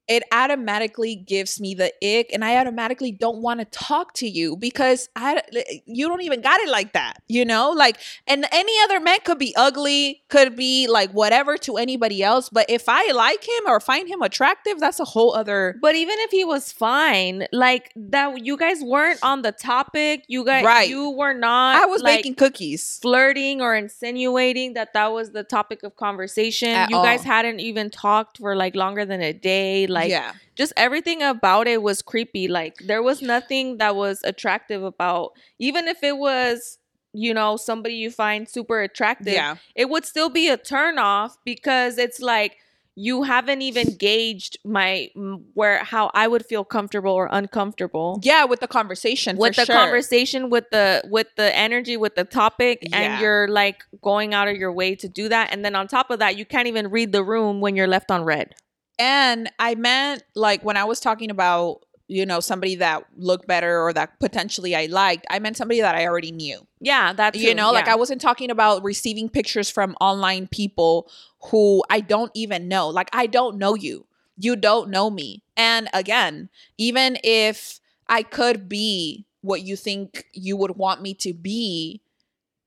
[0.07, 4.55] it automatically gives me the ick and I automatically don't want to talk to you
[4.55, 7.71] because I eh, you don't even got it like that, you know?
[7.71, 12.49] Like and any other man could be ugly, could be like whatever to anybody else,
[12.49, 16.15] but if I like him or find him attractive, that's a whole other But even
[16.19, 20.25] if he was fine, like that, you guys weren't on the topic.
[20.27, 20.89] You guys, Right.
[20.89, 21.81] you were not.
[21.81, 22.99] I was like, making cookies.
[23.01, 26.69] flirting or insinuating that that was the topic of conversation.
[26.69, 29.87] At you guys hadn't even talked for like longer than a day.
[29.95, 30.33] Like, yeah.
[30.55, 32.47] just everything about it was creepy.
[32.47, 36.77] Like, there was nothing that was attractive about, even if it was.
[37.17, 39.55] You know, somebody you find super attractive, Yeah.
[39.73, 42.57] it would still be a turn off because it's like
[42.97, 45.09] you haven't even gauged my
[45.53, 49.37] where how I would feel comfortable or uncomfortable Yeah, with the conversation.
[49.37, 49.75] with the sure.
[49.75, 52.97] conversation with the with the energy with the topic Yeah.
[52.99, 56.09] and you're like going out of your way to do that and then on top
[56.09, 58.55] of that you can't even read the room when you're left on read
[58.99, 63.81] And I meant like when I was talking about, you know, somebody that looked better
[63.81, 66.65] or that potentially I liked, I meant somebody that I already knew.
[66.79, 71.09] yeah that's you know, like I wasn't talking about receiving pictures from online people
[71.51, 72.89] who I don't even know.
[72.89, 74.05] Like I don't know you.
[74.37, 75.43] You don't know me.
[75.57, 81.33] And again, even if I could be what you think you would want me to
[81.33, 82.01] be,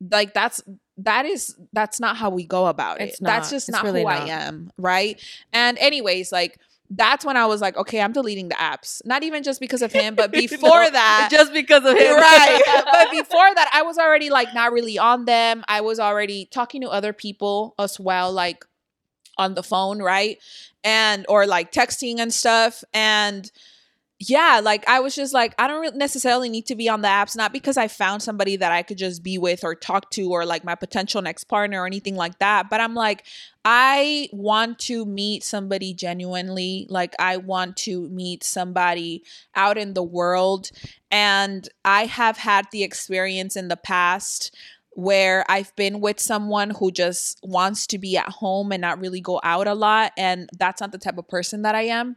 [0.00, 0.62] like that's
[0.98, 3.10] that is that's not how we go about it.
[3.10, 5.20] It's That's just not really who I am, right?
[5.52, 6.58] And anyways, like
[6.90, 9.04] that's when I was like, okay, I'm deleting the apps.
[9.04, 12.60] Not even just because of him, but before No, that, just because of him right.
[12.92, 15.64] but before that, I was already like not really on them.
[15.68, 18.64] I was already talking to other people as well, like
[19.36, 20.38] on the phone, right?
[20.82, 22.82] And or like texting and stuff.
[22.92, 23.50] And
[24.20, 27.36] yeah, like I was just like, I don't necessarily need to be on the apps,
[27.36, 30.44] not because I found somebody that I could just be with or talk to or
[30.44, 32.68] like my potential next partner or anything like that.
[32.68, 33.24] But I'm like,
[33.64, 36.88] I want to meet somebody genuinely.
[36.90, 39.22] Like, I want to meet somebody
[39.54, 40.72] out in the world.
[41.12, 44.52] And I have had the experience in the past
[44.90, 49.20] where I've been with someone who just wants to be at home and not really
[49.20, 50.10] go out a lot.
[50.18, 52.16] And that's not the type of person that I am.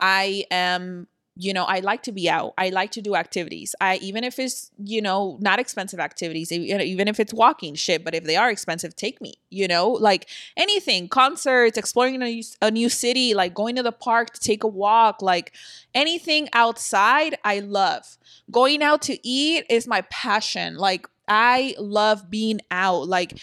[0.00, 1.06] I am
[1.38, 2.54] you know, I like to be out.
[2.56, 3.74] I like to do activities.
[3.78, 8.14] I even if it's, you know, not expensive activities, even if it's walking shit, but
[8.14, 12.70] if they are expensive, take me, you know, like anything, concerts, exploring a new, a
[12.70, 15.52] new city, like going to the park to take a walk, like
[15.94, 18.16] anything outside, I love.
[18.50, 20.76] Going out to eat is my passion.
[20.76, 23.08] Like I love being out.
[23.08, 23.38] Like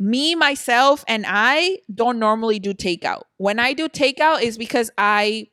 [0.00, 3.22] me myself and I don't normally do takeout.
[3.36, 5.46] When I do takeout is because I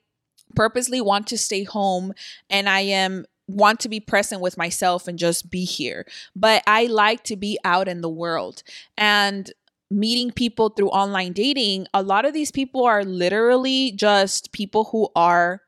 [0.57, 2.13] purposely want to stay home
[2.49, 6.05] and I am want to be present with myself and just be here.
[6.35, 8.63] But I like to be out in the world
[8.97, 9.49] and
[9.89, 11.87] meeting people through online dating.
[11.93, 15.61] A lot of these people are literally just people who are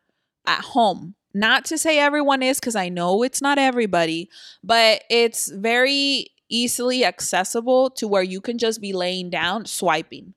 [0.46, 1.16] at home.
[1.34, 4.28] Not to say everyone is cuz I know it's not everybody,
[4.64, 10.34] but it's very easily accessible to where you can just be laying down swiping.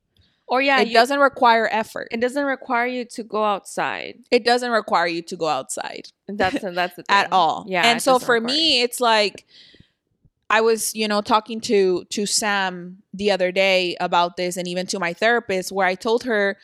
[0.47, 2.09] Or yeah, it you- doesn't require effort.
[2.11, 4.19] It doesn't require you to go outside.
[4.31, 6.09] It doesn't require you to go outside.
[6.29, 7.65] That's that's at all.
[7.69, 9.47] Yeah, And so for me, it's like
[10.51, 14.87] I was, you know, talking to to Sam the other day about this and even
[14.89, 16.59] to my therapist where I told her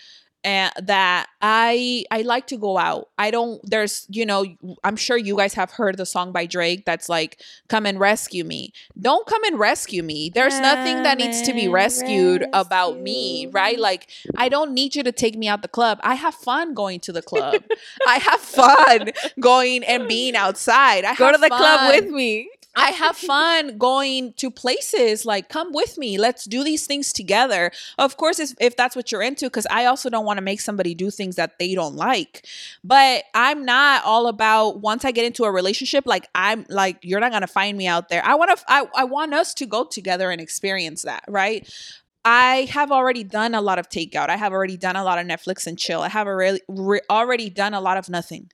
[0.49, 3.11] uh, that I I like to go out.
[3.19, 4.47] I don't there's, you know,
[4.83, 8.45] I'm sure you guys have heard the song by Drake that's like come and rescue
[8.45, 8.73] me.
[8.99, 10.31] Don't come and rescue me.
[10.35, 13.79] There's nothing that needs to be Come and rescued about me, right?
[13.79, 16.01] Like I don't need you to take me out the club.
[16.03, 17.63] I have fun going to the club.
[18.07, 21.05] I have fun going and being outside.
[21.05, 22.49] I Go to the club with me.
[22.79, 25.27] I have fun going to places.
[25.27, 26.17] Like, come with me.
[26.17, 27.73] Let's do these things together.
[27.99, 30.95] Of course, if, that's what you're into, because I also don't want to make somebody
[30.95, 32.47] do things that they don't like.
[32.85, 37.21] But I'm not all about once I get into a relationship, like I'm like, you're
[37.21, 38.25] not gonna find me out there.
[38.25, 41.69] I want to I, I want us to go together and experience that, right?
[42.25, 44.29] I have already done a lot of takeout.
[44.29, 46.03] I have already done a lot of Netflix and chill.
[46.03, 48.51] I have already re- already done a lot of nothing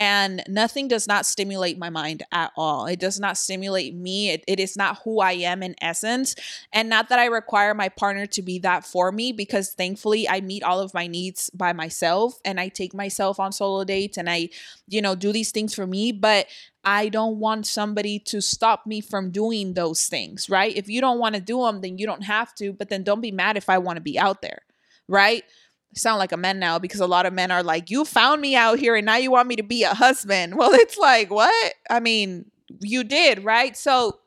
[0.00, 4.44] and nothing does not stimulate my mind at all it does not stimulate me it,
[4.46, 6.34] it is not who i am in essence
[6.72, 10.40] and not that i require my partner to be that for me because thankfully i
[10.40, 14.30] meet all of my needs by myself and i take myself on solo dates and
[14.30, 14.48] i
[14.88, 16.46] you know do these things for me but
[16.84, 20.74] I don't want somebody to stop me from doing those things, right?
[20.74, 23.20] If you don't want to do them, then you don't have to, but then don't
[23.20, 24.62] be mad if I want to be out there,
[25.06, 25.44] right?
[25.94, 28.54] Sound like a man now because a lot of men are like, You found me
[28.54, 30.54] out here and now you want me to be a husband.
[30.58, 31.74] Well, it's like, What?
[31.90, 33.76] I mean, you did, right?
[33.76, 34.18] So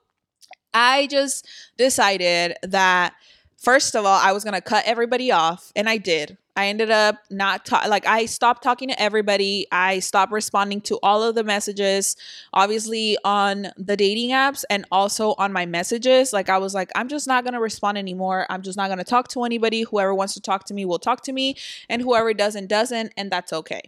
[0.73, 1.47] I just
[1.77, 3.13] decided that,
[3.57, 6.37] first of all, I was going to cut everybody off, and I did.
[6.55, 9.67] I ended up not ta- like I stopped talking to everybody.
[9.71, 12.17] I stopped responding to all of the messages,
[12.53, 16.33] obviously on the dating apps and also on my messages.
[16.33, 18.45] Like I was like, I'm just not gonna respond anymore.
[18.49, 19.83] I'm just not gonna talk to anybody.
[19.83, 21.55] Whoever wants to talk to me will talk to me,
[21.87, 23.81] and whoever doesn't doesn't, and that's okay.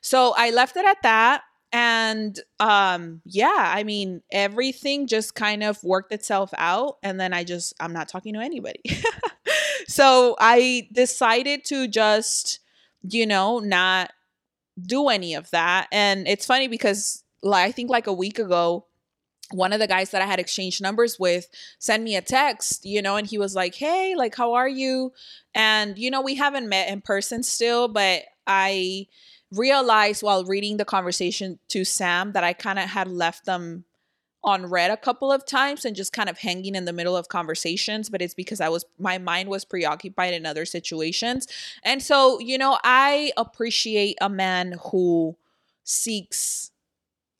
[0.00, 1.42] So I left it at that.
[1.70, 7.44] And um yeah, I mean everything just kind of worked itself out and then I
[7.44, 8.80] just I'm not talking to anybody.
[9.88, 12.60] so I decided to just
[13.02, 14.12] you know not
[14.80, 18.86] do any of that and it's funny because like I think like a week ago
[19.50, 21.48] one of the guys that I had exchanged numbers with
[21.78, 25.12] sent me a text, you know, and he was like, "Hey, like how are you?"
[25.54, 29.06] And you know, we haven't met in person still, but I
[29.52, 33.84] realized while reading the conversation to Sam that I kind of had left them
[34.44, 37.28] on read a couple of times and just kind of hanging in the middle of
[37.28, 41.46] conversations but it's because I was my mind was preoccupied in other situations.
[41.84, 45.36] And so, you know, I appreciate a man who
[45.84, 46.70] seeks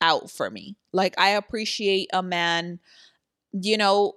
[0.01, 0.75] out for me.
[0.91, 2.79] Like I appreciate a man,
[3.51, 4.15] you know,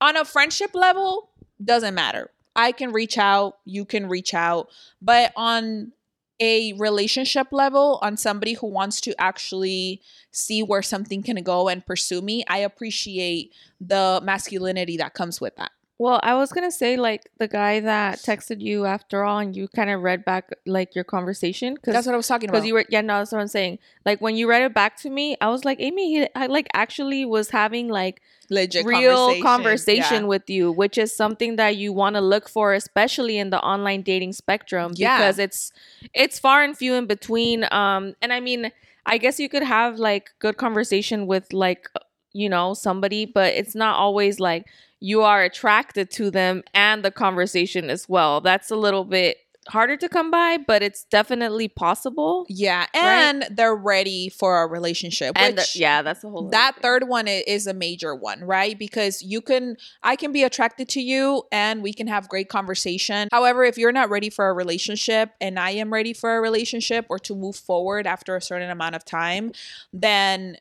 [0.00, 1.30] on a friendship level,
[1.62, 2.30] doesn't matter.
[2.56, 4.68] I can reach out, you can reach out,
[5.00, 5.92] but on
[6.40, 10.00] a relationship level, on somebody who wants to actually
[10.32, 15.56] see where something can go and pursue me, I appreciate the masculinity that comes with
[15.56, 15.72] that.
[16.00, 19.68] Well, I was gonna say like the guy that texted you after all, and you
[19.68, 22.60] kind of read back like your conversation Cause, That's what I was talking about.
[22.60, 23.80] because you were yeah no that's what I'm saying.
[24.06, 26.68] Like when you read it back to me, I was like Amy, he I, like
[26.72, 30.28] actually was having like Legit real conversation yeah.
[30.28, 34.00] with you, which is something that you want to look for, especially in the online
[34.00, 35.18] dating spectrum, Yeah.
[35.18, 35.70] because it's
[36.14, 37.66] it's far and few in between.
[37.70, 38.72] Um, and I mean,
[39.04, 41.88] I guess you could have like good conversation with like
[42.32, 44.64] you know somebody, but it's not always like
[45.00, 48.40] you are attracted to them and the conversation as well.
[48.40, 52.44] That's a little bit harder to come by, but it's definitely possible.
[52.48, 52.88] Yeah, Right?
[53.04, 55.32] and they're ready for a relationship.
[55.36, 56.82] And the- yeah, that's the whole that thing.
[56.82, 58.76] third one is a major one, right?
[58.78, 63.28] Because you can, I can be attracted to you and we can have great conversation.
[63.30, 67.06] However, if you're not ready for a relationship and I am ready for a relationship
[67.08, 69.52] or to move forward after a certain amount of time,
[69.92, 70.56] then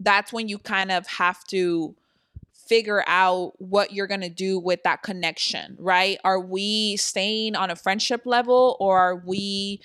[0.00, 1.96] that's when you kind of have to
[2.68, 6.18] figure out what you're going to do with that connection, right?
[6.24, 9.80] Are we staying on a friendship level or are we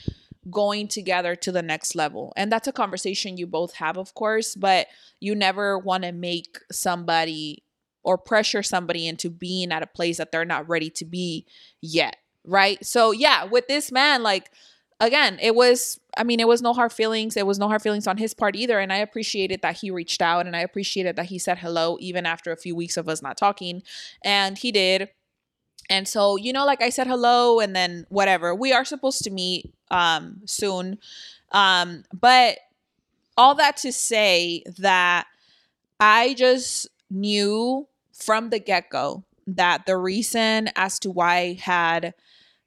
[0.52, 2.34] going together to the next level?
[2.36, 4.88] And that's a conversation you both have, of course, but
[5.20, 7.64] you never want to make somebody
[8.04, 11.46] or pressure somebody into being at a place that they're not ready to be
[11.82, 12.84] yet, right?
[12.86, 14.52] So, yeah, with this man, like,
[15.00, 17.36] again, it was, I mean, it was no hard feelings.
[17.36, 18.80] It was no hard feelings on his part either.
[18.80, 22.26] And I appreciated that he reached out and I appreciated that he said hello, even
[22.26, 23.84] after a few weeks of us not talking.
[24.24, 25.10] And he did.
[25.90, 28.56] And so, you know, like I said hello and then whatever.
[28.56, 31.00] We are supposed to meet um soon.
[31.52, 32.58] Um, but
[33.38, 35.28] all that to say that
[36.00, 42.14] I just knew from the get-go that the reason as to why I had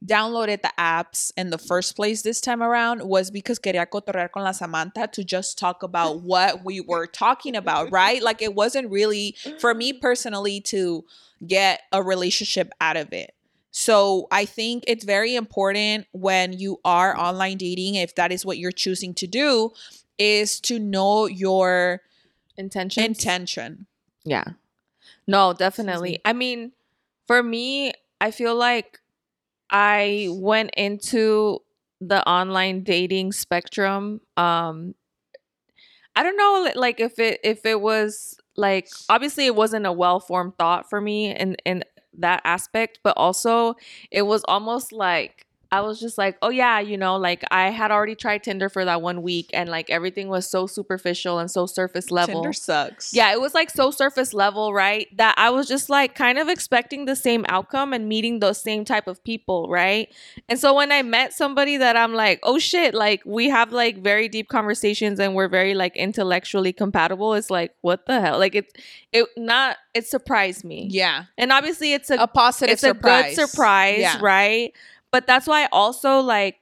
[0.04, 4.44] downloaded the apps in the first place this time around was because quería cotorrear con
[4.44, 8.22] la Samantha to just talk about what we were talking about, right?
[8.22, 11.04] Like it wasn't really for me personally to
[11.46, 13.32] get a relationship out of it.
[13.70, 18.56] So I think it's very important when you are online dating, if that is what
[18.56, 19.72] you're choosing to do,
[20.18, 22.00] is to know your
[22.56, 23.04] intention.
[23.04, 23.86] intention.
[24.24, 24.44] Yeah.
[25.26, 26.20] No, definitely.
[26.24, 26.72] I mean,
[27.26, 29.00] for me, I feel like
[29.70, 31.60] I went into
[32.00, 34.94] the online dating spectrum um
[36.14, 40.56] I don't know like if it if it was like obviously it wasn't a well-formed
[40.58, 41.84] thought for me in in
[42.18, 43.74] that aspect, but also
[44.10, 47.90] it was almost like I was just like, oh yeah, you know, like I had
[47.90, 51.66] already tried Tinder for that one week and like everything was so superficial and so
[51.66, 52.36] surface level.
[52.42, 53.12] Tinder sucks.
[53.12, 55.08] Yeah, it was like so surface level, right?
[55.16, 58.84] That I was just like kind of expecting the same outcome and meeting those same
[58.84, 60.08] type of people, right?
[60.48, 63.98] And so when I met somebody that I'm like, oh shit, like we have like
[64.02, 68.38] very deep conversations and we're very like intellectually compatible, it's like, what the hell?
[68.38, 68.72] Like it
[69.12, 70.88] it not it surprised me.
[70.90, 71.24] Yeah.
[71.38, 73.32] And obviously it's a A positive it's surprise.
[73.32, 74.18] a good surprise, Yeah.
[74.20, 74.72] right?
[75.12, 76.56] But that's why also like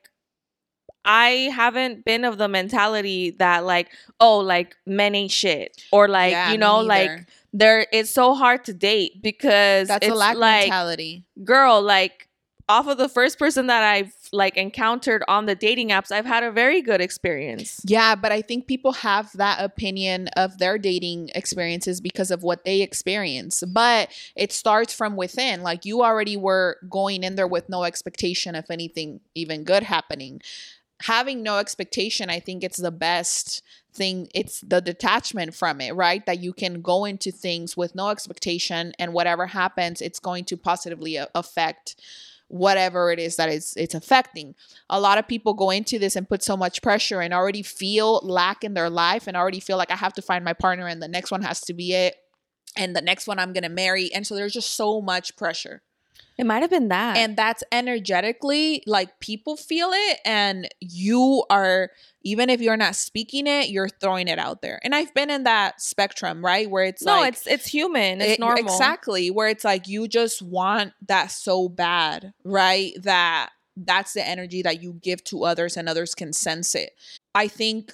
[1.05, 3.91] I haven't been of the mentality that like,
[4.21, 5.85] oh, like men ain't shit.
[5.93, 10.13] Or like, Yeah, you know, like there it's so hard to date because that's it's
[10.13, 11.25] a lack like mentality.
[11.45, 12.29] girl, like
[12.69, 16.43] off of the first person that I've like encountered on the dating apps, I've had
[16.43, 17.81] a very good experience.
[17.85, 22.65] Yeah, but I think people have that opinion of their dating experiences because of what
[22.65, 23.63] they experience.
[23.67, 25.63] But it starts from within.
[25.63, 30.43] Like you already were going in there with no expectation of anything even good happening.
[31.03, 33.63] Having no expectation, I think it's the best
[33.93, 34.29] thing.
[34.35, 36.25] It's the detachment from it, right?
[36.27, 40.57] That you can go into things with no expectation and whatever happens, it's going to
[40.57, 41.97] positively affect
[42.49, 44.55] whatever it is that it's it's affecting.
[44.91, 48.21] A lot of people go into this and put so much pressure and already feel
[48.23, 51.03] lack in their life and already feel like I have to find my partner and
[51.03, 52.17] the next one has to be it
[52.77, 54.13] and the next one I'm going to marry.
[54.13, 55.83] And so there's just so much pressure
[56.37, 57.17] It might have been that.
[57.17, 61.91] and that's energetically like people feel it and you are
[62.23, 65.45] even if you're not speaking it you're throwing it out there and I've been in
[65.45, 68.21] that spectrum right where it's no, like it's it's human.
[68.21, 68.59] It's it- normal.
[68.59, 69.31] Exactly.
[69.31, 72.93] Where it's like you just want that so bad, right?
[73.03, 76.93] That that's the energy that you give to others and others can sense it.
[77.35, 77.93] I think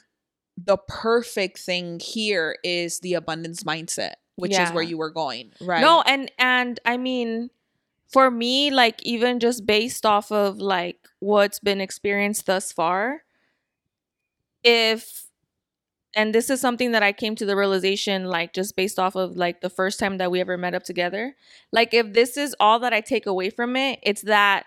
[0.56, 5.80] the perfect thing here is the abundance mindset, which is where you were going, right?
[5.80, 7.50] No, and and I mean,
[8.10, 13.22] for me, like even just based off of like what's been experienced thus far,
[14.64, 15.26] if
[16.16, 19.36] and this is something that I came to the realization like just based off of
[19.36, 21.36] like the first time that we ever met up together.
[21.72, 24.64] Like if this is all that I take away from it, it's that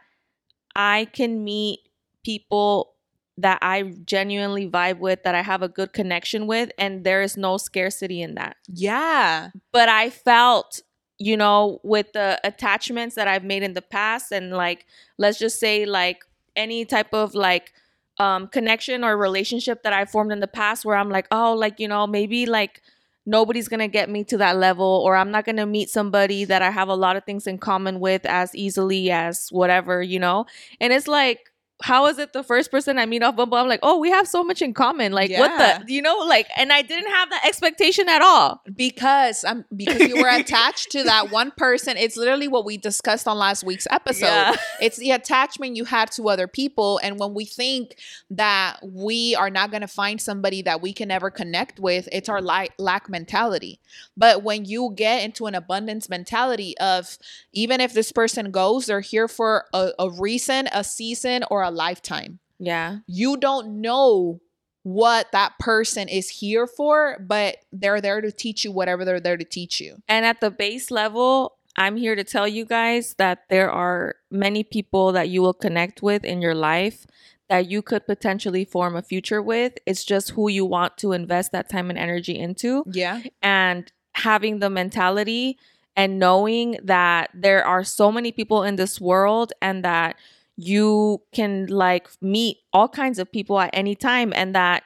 [0.75, 1.81] I can meet
[2.23, 2.93] people
[3.37, 7.35] that I genuinely vibe with, that I have a good connection with, and there is
[7.35, 9.49] no scarcity in that yeah.
[9.71, 10.81] but I felt,
[11.19, 14.85] you know, with the attachments that I've made in the past, and like,
[15.17, 17.73] let's just say, like, any type of like
[18.19, 21.79] um connection or relationship that I formed in the past where I'm like, oh, like,
[21.79, 22.81] you know, maybe like
[23.25, 26.71] nobody's gonna get me to that level, or I'm not gonna meet somebody that I
[26.71, 30.45] have a lot of things in common with as easily as whatever, you know?
[30.81, 33.57] And it's like, how is it the first person I meet off Bumble?
[33.57, 35.11] I'm like, oh, we have so much in common.
[35.11, 38.61] Like, what the, you know, like, and I didn't have that expectation at all.
[38.75, 41.97] because I'm because you were attached to that one person.
[41.97, 44.25] It's literally what we discussed on last week's episode.
[44.25, 44.55] Yeah.
[44.81, 46.99] It's the attachment you had to other people.
[47.03, 47.95] And when we think
[48.29, 52.27] that we are not going to find somebody that we can ever connect with, it's
[52.29, 53.79] our li- lack mentality.
[54.17, 57.17] But when you get into an abundance mentality of
[57.53, 61.71] even if this person goes, they're here for a, a reason, a season, or a
[61.73, 62.39] lifetime.
[62.59, 62.99] Yeah.
[63.07, 64.39] You don't know
[64.83, 69.37] what that person is here for, but they're there to teach you whatever they're there
[69.37, 70.01] to teach you.
[70.07, 74.63] And at the base level, I'm here to tell you guys that there are many
[74.63, 77.05] people that you will connect with in your life
[77.49, 79.73] that you could potentially form a future with.
[79.85, 82.83] It's just who you want to invest that time and energy into.
[82.91, 83.21] Yeah.
[83.41, 85.57] and having the mentality
[85.95, 90.15] and knowing that there are so many people in this world and that
[90.57, 94.83] you can like meet all kinds of people at any time and that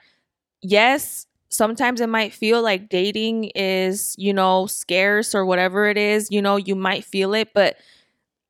[0.61, 6.29] yes sometimes it might feel like dating is you know scarce or whatever it is
[6.31, 7.77] you know you might feel it but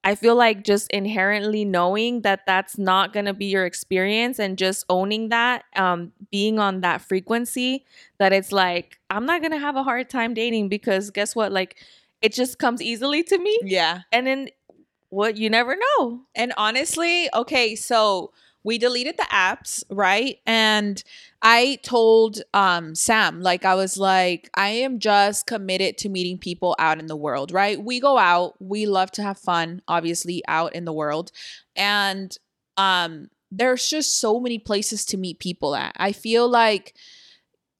[0.03, 4.57] I feel like just inherently knowing that that's not going to be your experience and
[4.57, 7.83] just owning that, um, being on that frequency,
[8.17, 11.51] that it's like, I'm not going to have a hard time dating because guess what?
[11.51, 11.83] Like,
[12.21, 13.59] it just comes easily to me.
[13.63, 14.01] Yeah.
[14.13, 14.47] And then
[15.09, 16.21] what you never know.
[16.35, 18.31] And honestly, okay, so
[18.63, 20.39] we deleted the apps, right?
[20.45, 21.01] And
[21.41, 26.75] I told um Sam like I was like I am just committed to meeting people
[26.77, 27.81] out in the world, right?
[27.81, 31.31] We go out, we love to have fun obviously out in the world.
[31.75, 32.35] And
[32.75, 35.93] um there's just so many places to meet people at.
[35.95, 36.93] I feel like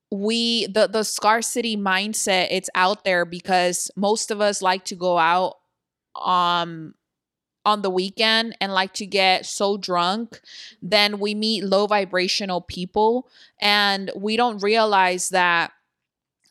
[0.09, 5.17] we the the scarcity mindset it's out there because most of us like to go
[5.17, 5.55] out
[6.15, 6.93] um
[7.67, 10.39] on the weekend and like to get so drunk,
[10.81, 13.27] then we meet low vibrational people.
[13.59, 15.73] And we don't realize that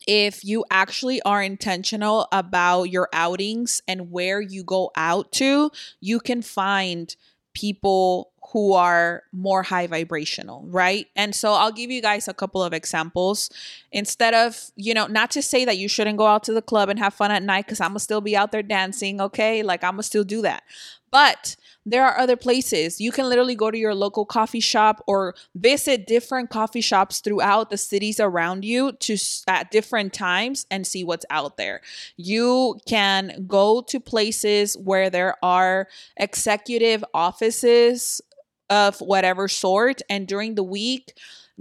[0.07, 6.19] if you actually are intentional about your outings and where you go out to, you
[6.19, 7.15] can find
[7.53, 11.07] people who are more high vibrational, right?
[11.15, 13.49] And so I'll give you guys a couple of examples.
[13.91, 16.87] Instead of, you know, not to say that you shouldn't go out to the club
[16.87, 19.63] and have fun at night, because I'm gonna still be out there dancing, okay?
[19.63, 20.63] Like I'm gonna still do that.
[21.11, 22.99] But there are other places.
[22.99, 27.69] You can literally go to your local coffee shop or visit different coffee shops throughout
[27.69, 29.17] the cities around you to
[29.47, 31.81] at different times and see what's out there.
[32.17, 35.87] You can go to places where there are
[36.17, 38.21] executive offices
[38.69, 41.13] of whatever sort and during the week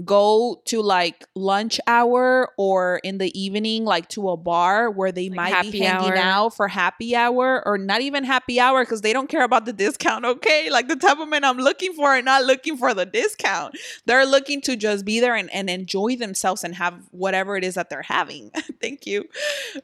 [0.04, 5.30] go to like lunch hour or in the evening like to a bar where they
[5.30, 6.16] Like might be hanging hour.
[6.18, 9.72] out for happy hour or not even happy hour because they don't care about the
[9.72, 10.68] discount okay?
[10.68, 13.74] Like the type of men i'm looking for are not looking for the discount.
[14.04, 17.76] They're looking to just be there and, and enjoy themselves and have whatever it is
[17.76, 18.50] that they're having.
[18.82, 19.24] Thank you.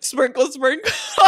[0.00, 0.92] Sprinkle sprinkle.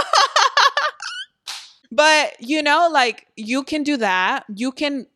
[1.91, 4.45] But you know like you can do that.
[4.55, 5.07] You can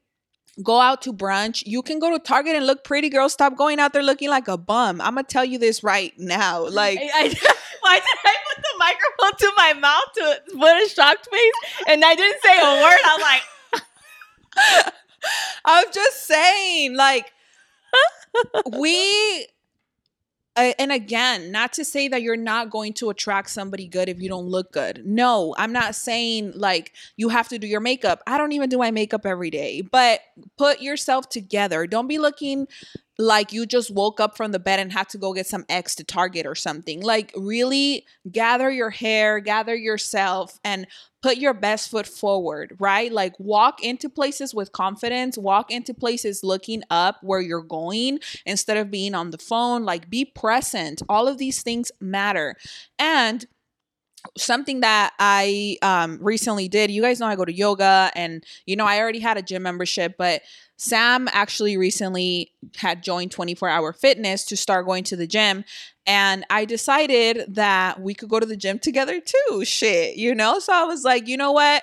[0.63, 3.79] go out to brunch you can go to target and look pretty girl stop going
[3.79, 7.11] out there looking like a bum i'm gonna tell you this right now like I,
[7.15, 11.53] I, why did I put the microphone to my mouth to put a shocked face?
[11.87, 12.99] And I didn't say a word.
[13.05, 13.43] I'm like,
[15.65, 17.33] i'm just saying like
[18.79, 19.47] we
[20.79, 24.29] and again not to say that you're not going to attract somebody good if you
[24.29, 25.03] don't look good.
[25.05, 28.23] No i'm not saying like you have to do your makeup.
[28.27, 30.21] I don't even do my makeup every day but
[30.57, 31.87] put yourself together.
[31.87, 32.67] Don't be looking
[33.19, 35.95] like you just woke up from the bed and had to go get some eggs
[35.97, 37.03] to Target or something.
[37.03, 40.87] Like, really gather your hair, gather yourself, and
[41.21, 43.13] put your best foot forward, right?
[43.13, 48.77] Like, walk into places with confidence, walk into places looking up where you're going instead
[48.77, 49.83] of being on the phone.
[49.83, 51.03] Like, be present.
[51.09, 52.55] All of these things matter.
[53.01, 53.45] And
[54.37, 56.91] something that I um recently did.
[56.91, 59.63] You guys know I go to yoga and you know I already had a gym
[59.63, 60.43] membership, but
[60.77, 65.65] Sam actually recently had joined 24 Hour Fitness to start going to the gym
[66.09, 69.65] and I decided that we could go to the gym together too.
[69.67, 70.59] Shit, you know?
[70.59, 71.83] So I was like, you know what?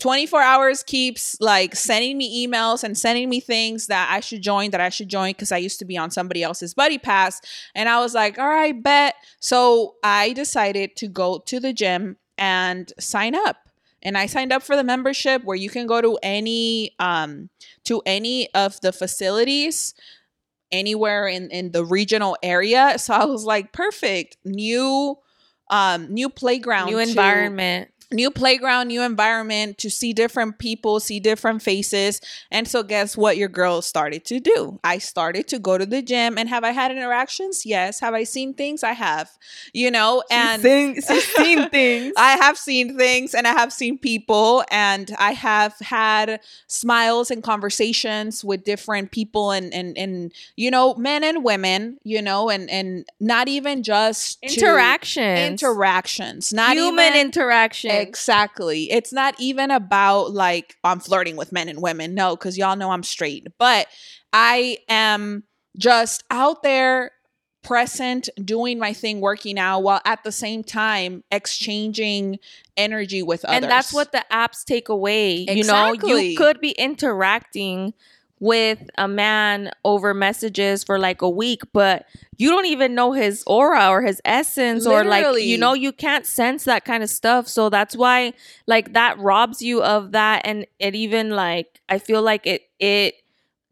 [0.00, 4.70] 24 hours keeps like sending me emails and sending me things that I should join,
[4.70, 7.40] that I should join because I used to be on somebody else's buddy pass.
[7.74, 9.14] And I was like, all right, bet.
[9.40, 13.56] So I decided to go to the gym and sign up.
[14.02, 17.48] And I signed up for the membership where you can go to any um
[17.84, 19.94] to any of the facilities
[20.70, 22.98] anywhere in in the regional area.
[22.98, 24.36] So I was like, perfect.
[24.44, 25.16] New
[25.70, 27.90] um new playground new to- environment.
[28.12, 32.20] New playground, new environment to see different people, see different faces.
[32.50, 34.78] And so, guess what your girl started to do?
[34.84, 36.38] I started to go to the gym.
[36.38, 37.66] And have I had interactions?
[37.66, 38.00] Yes.
[38.00, 38.84] Have I seen things?
[38.84, 39.30] I have,
[39.72, 42.12] you know, and she's seen, she's seen things.
[42.16, 47.42] I have seen things and I have seen people, and I have had smiles and
[47.42, 52.70] conversations with different people, and, and, and you know, men and women, you know, and,
[52.70, 57.95] and not even just interactions, interactions, not human even interaction.
[58.00, 58.90] Exactly.
[58.90, 62.14] It's not even about like I'm flirting with men and women.
[62.14, 63.46] No, because y'all know I'm straight.
[63.58, 63.86] But
[64.32, 65.44] I am
[65.76, 67.12] just out there
[67.62, 72.38] present, doing my thing, working out, while at the same time exchanging
[72.76, 73.62] energy with others.
[73.62, 75.38] And that's what the apps take away.
[75.38, 77.92] You know, you could be interacting
[78.38, 82.06] with a man over messages for like a week, but
[82.36, 86.26] you don't even know his aura or his essence or like you know you can't
[86.26, 87.48] sense that kind of stuff.
[87.48, 88.34] So that's why
[88.66, 90.42] like that robs you of that.
[90.44, 93.14] And it even like I feel like it it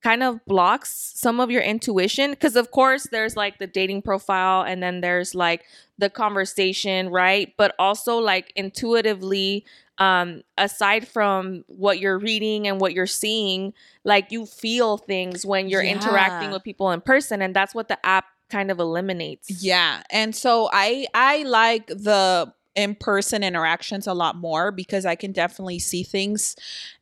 [0.02, 2.30] kind of blocks some of your intuition.
[2.30, 5.64] Because of course there's like the dating profile and then there's like
[5.98, 7.52] the conversation right?
[7.58, 9.64] But also like intuitively
[9.98, 13.72] um aside from what you're reading and what you're seeing
[14.04, 18.06] like you feel things when you're interacting with people in person and that's what the
[18.06, 20.02] app kind of eliminates Yeah.
[20.10, 25.78] And so I I like the in-person interactions a lot more because I can definitely
[25.78, 26.56] see things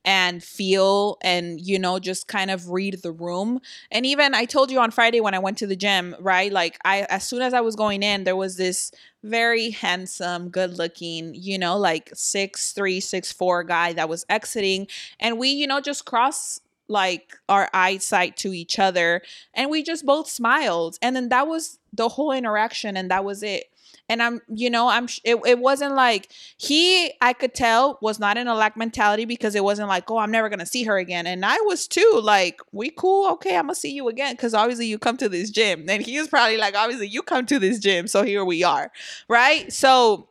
[0.04, 3.60] and feel and you know just kind of read the room.
[3.90, 6.52] And even I told you on Friday when I went to the gym, right?
[6.52, 8.92] Like I as soon as I was going in, there was this
[9.22, 14.88] very handsome, good looking, you know, like six three, six four guy that was exiting.
[15.20, 19.22] And we, you know, just cross like our eyesight to each other
[19.54, 23.42] and we just both smiled and then that was the whole interaction and that was
[23.42, 23.64] it
[24.08, 28.36] and i'm you know i'm it, it wasn't like he i could tell was not
[28.36, 31.26] in a lack mentality because it wasn't like oh i'm never gonna see her again.
[31.26, 34.34] And i was too like we cool okay i'm gonna see you again.
[34.34, 37.46] Because obviously you come to this gym and he was probably like obviously you come
[37.46, 38.90] to this gym so here we are.
[39.28, 39.72] Right?
[39.72, 40.28] So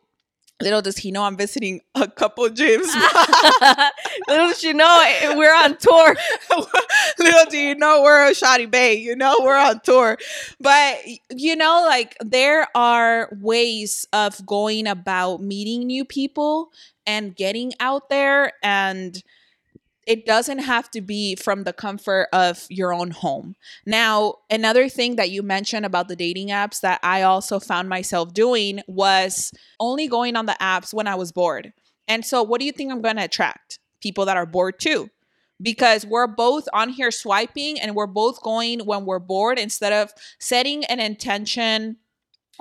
[0.61, 2.93] little does he know i'm visiting a couple gyms
[4.27, 6.15] little does you know eh, we're on tour
[7.19, 10.17] Little do you know we're a shoddy bay, you know, we're on tour.
[10.59, 10.99] But
[11.29, 16.71] you know, like there are ways of going about meeting new people
[17.05, 19.21] and getting out there and
[20.07, 23.55] it doesn't have to be from the comfort of your own home.
[23.85, 28.33] Now, another thing that you mentioned about the dating apps that I also found myself
[28.33, 31.73] doing was only going on the apps when I was bored.
[32.07, 33.79] And so, what do you think I'm going to attract?
[34.01, 35.11] People that are bored too
[35.61, 40.11] because we're both on here swiping and we're both going when we're bored instead of
[40.39, 41.97] setting an intention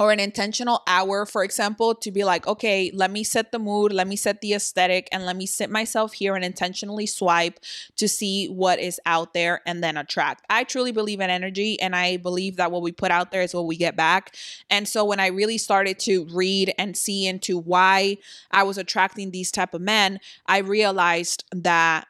[0.01, 3.92] or an intentional hour, for example, to be like, okay, let me set the mood,
[3.92, 7.61] let me set the aesthetic, and let me sit myself here and intentionally swipe
[7.96, 10.42] to see what is out there and then attract.
[10.48, 13.53] I truly believe in energy, and I believe that what we put out there is
[13.53, 14.34] what we get back.
[14.70, 18.16] And so when I really started to read and see into why
[18.51, 22.07] I was attracting these type of men, I realized that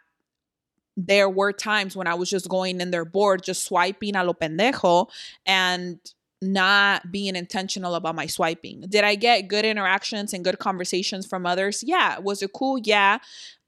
[0.96, 4.34] there were times when I was just going in there bored, just swiping a lo
[4.34, 5.08] pendejo
[5.44, 5.98] and
[6.42, 8.82] not being intentional about my swiping.
[8.88, 11.82] Did I get good interactions and good conversations from others?
[11.86, 12.18] Yeah.
[12.18, 12.78] Was it cool?
[12.78, 13.18] Yeah.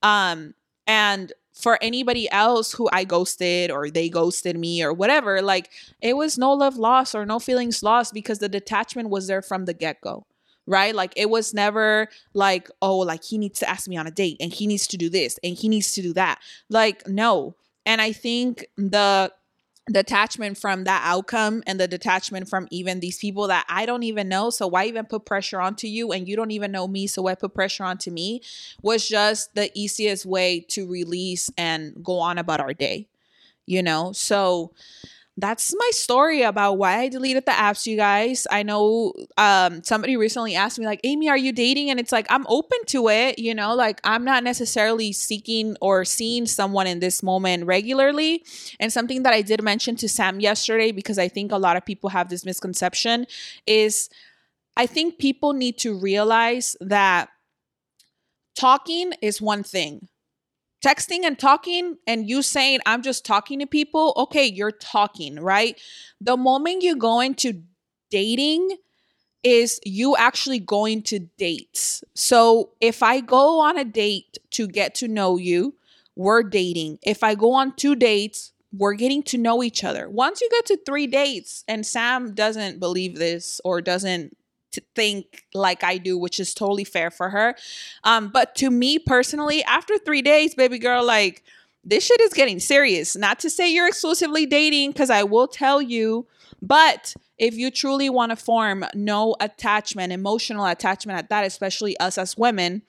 [0.01, 0.53] Um,
[0.87, 5.69] and for anybody else who I ghosted or they ghosted me or whatever, like
[6.01, 9.65] it was no love lost or no feelings lost because the detachment was there from
[9.65, 10.25] the get go
[10.65, 10.95] right?
[10.95, 14.37] Like it was never like, oh, like he needs to ask me on a date
[14.39, 16.39] and he needs to do this and he needs to do that.
[16.69, 17.55] Like, no.
[17.85, 19.31] And I think the
[19.91, 24.29] detachment from that outcome and the detachment from even these people that I don't even
[24.29, 24.49] know.
[24.49, 27.05] So why even put pressure onto you and you don't even know me?
[27.07, 28.41] So why put pressure onto me
[28.81, 33.07] was just the easiest way to release and go on about our day,
[33.65, 34.13] you know?
[34.13, 34.71] So
[35.37, 38.45] that's my story about why I deleted the apps, you guys.
[38.51, 42.27] I know um somebody recently asked me like, "Amy, are you dating?" and it's like
[42.29, 46.99] I'm open to it, you know, like I'm not necessarily seeking or seeing someone in
[46.99, 48.43] this moment regularly.
[48.79, 51.85] And something that I did mention to Sam yesterday because I think a lot of
[51.85, 53.25] people have this misconception
[53.65, 54.09] is
[54.77, 57.29] I think people need to realize that
[58.55, 60.09] talking is one thing
[60.83, 65.79] texting and talking and you saying i'm just talking to people okay you're talking right?
[66.19, 67.63] The moment you go into
[68.09, 68.77] dating
[69.43, 72.03] is you actually going to dates.
[72.13, 75.75] So if i go on a date to get to know you
[76.15, 76.99] we're dating.
[77.01, 80.09] If i go on two dates we're getting to know each other.
[80.09, 84.35] Once you get to three dates and sam doesn't believe this or doesn't
[84.73, 87.55] to think like I do, which is totally fair for her.
[88.03, 91.43] Um, but to me personally, after three days, baby girl, like
[91.83, 93.15] this shit is getting serious.
[93.15, 96.27] Not to say you're exclusively dating, because I will tell you,
[96.61, 102.17] but if you truly want to form no attachment, emotional attachment at that, especially us
[102.17, 102.83] as women,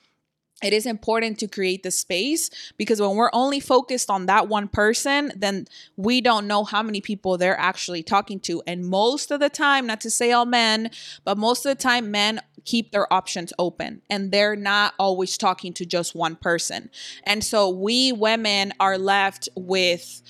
[0.65, 2.49] it is important to create the space
[2.79, 7.03] because when we're only focused on that one person, then we don't know how many
[7.03, 8.63] people they're actually talking to.
[8.67, 10.91] And most of the time, not to say all men,
[11.23, 15.75] but most of the time, men keep their options open and they're not always talking
[15.75, 16.89] to just one person.
[17.25, 20.23] And so we women are left with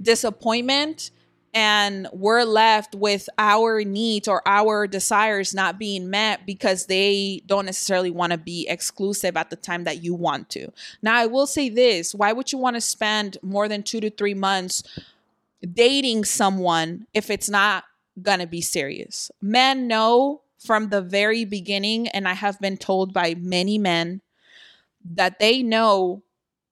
[0.00, 1.10] disappointment
[1.52, 7.66] and we're left with our needs or our desires not being met because they don't
[7.66, 10.72] necessarily want to be exclusive at the time that you want to.
[11.02, 14.10] Now, I will say this why would you want to spend more than two to
[14.10, 14.82] three months
[15.72, 17.84] dating someone if it's not
[18.22, 19.30] going to be serious?
[19.42, 24.20] Men know from the very beginning, and I have been told by many men
[25.04, 26.22] that they know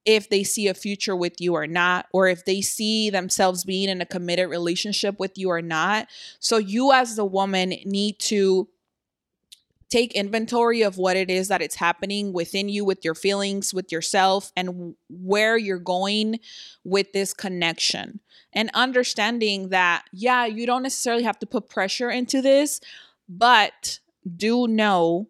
[0.05, 3.89] if they see a future with you or not, or if they see themselves being
[3.89, 6.07] in a committed relationship with you or not.
[6.39, 8.67] So, you as the woman need to
[9.89, 13.91] take inventory of what it is that it's happening within you with your feelings with
[13.91, 16.39] yourself and where you're going
[16.83, 18.19] with this connection
[18.53, 22.79] and understanding that yeah you don't necessarily have to put pressure into this
[23.27, 23.99] but
[24.35, 25.27] do know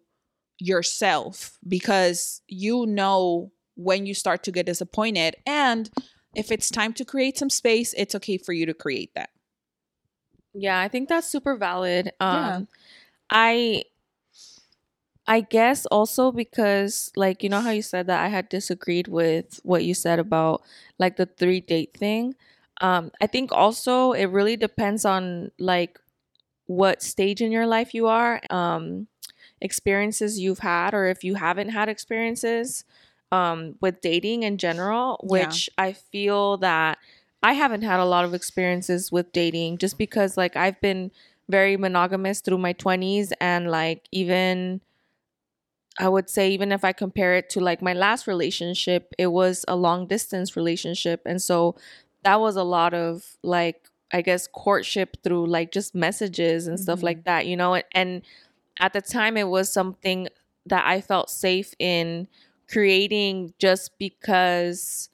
[0.58, 3.50] yourself because you know
[3.80, 5.36] when you start to get disappointed.
[5.46, 5.90] And
[6.34, 9.30] if it's time to create some space, it's okay for you to create that.
[10.52, 12.12] Yeah, I think that's super valid.
[12.20, 12.60] Um yeah.
[13.30, 13.84] I
[15.26, 19.60] I guess also because like you know how you said that I had disagreed with
[19.62, 20.62] what you said about
[20.98, 22.34] like the three date thing.
[22.80, 25.98] Um I think also it really depends on like
[26.66, 29.06] what stage in your life you are, um
[29.60, 32.84] experiences you've had or if you haven't had experiences
[33.32, 35.84] um, with dating in general, which yeah.
[35.84, 36.98] I feel that
[37.42, 41.10] I haven't had a lot of experiences with dating just because like I've been
[41.48, 44.80] very monogamous through my 20s and like even
[45.98, 49.64] I would say even if I compare it to like my last relationship, it was
[49.68, 51.76] a long distance relationship and so
[52.22, 56.82] that was a lot of like I guess courtship through like just messages and mm-hmm.
[56.82, 58.22] stuff like that, you know, and
[58.78, 60.28] at the time it was something
[60.66, 62.28] that I felt safe in
[62.70, 65.10] creating just because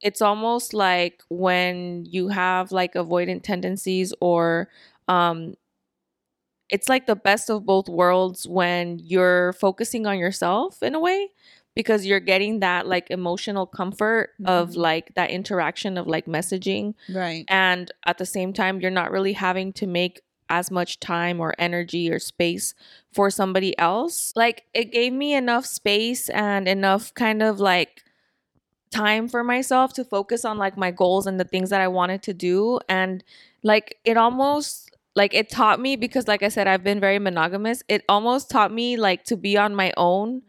[0.00, 4.68] it's almost like when you have like avoidant tendencies or
[5.08, 5.54] um
[6.68, 11.28] it's like the best of both worlds when you're focusing on yourself in a way
[11.74, 14.48] because you're getting that like emotional comfort mm-hmm.
[14.48, 19.12] of like that interaction of like messaging right and at the same time you're not
[19.12, 20.22] really having to make
[20.52, 22.74] as much time or energy or space
[23.12, 24.32] for somebody else.
[24.36, 28.04] Like it gave me enough space and enough kind of like
[28.90, 32.22] time for myself to focus on like my goals and the things that I wanted
[32.24, 33.24] to do and
[33.62, 37.82] like it almost like it taught me because like I said I've been very monogamous.
[37.88, 40.42] It almost taught me like to be on my own mm-hmm.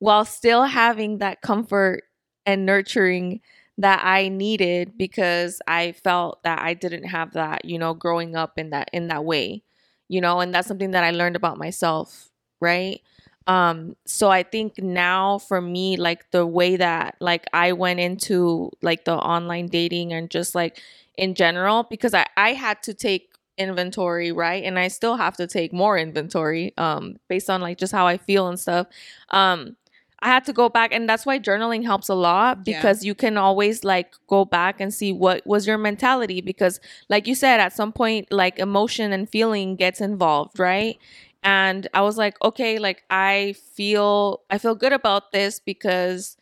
[0.00, 2.02] while still having that comfort
[2.44, 3.40] and nurturing
[3.78, 8.58] that I needed because I felt that I didn't have that, you know, growing up
[8.58, 9.62] in that in that way.
[10.08, 13.00] You know, and that's something that I learned about myself, right?
[13.46, 18.70] Um so I think now for me like the way that like I went into
[18.80, 20.80] like the online dating and just like
[21.16, 24.64] in general because I I had to take inventory, right?
[24.64, 28.16] And I still have to take more inventory um based on like just how I
[28.18, 28.86] feel and stuff.
[29.30, 29.76] Um
[30.24, 33.08] I had to go back and that's why journaling helps a lot because yeah.
[33.08, 37.34] you can always like go back and see what was your mentality because like you
[37.34, 40.98] said at some point like emotion and feeling gets involved, right?
[41.42, 46.38] And I was like, okay, like I feel I feel good about this because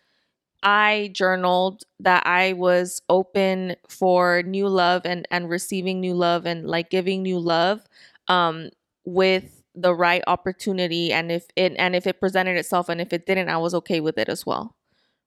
[0.62, 6.68] I journaled that I was open for new love and and receiving new love and
[6.68, 7.82] like giving new love
[8.28, 8.70] um
[9.04, 13.24] with the right opportunity and if it and if it presented itself and if it
[13.26, 14.76] didn't i was okay with it as well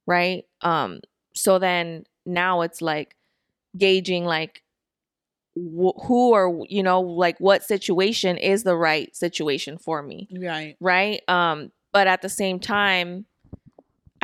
[0.05, 0.45] right?
[0.61, 0.99] Um
[1.33, 3.15] so then now it's like
[3.77, 4.63] gauging like
[5.55, 10.75] wh- who or you know like what situation is the right situation for me right.
[10.79, 11.21] right?
[11.27, 13.25] Um but at the same time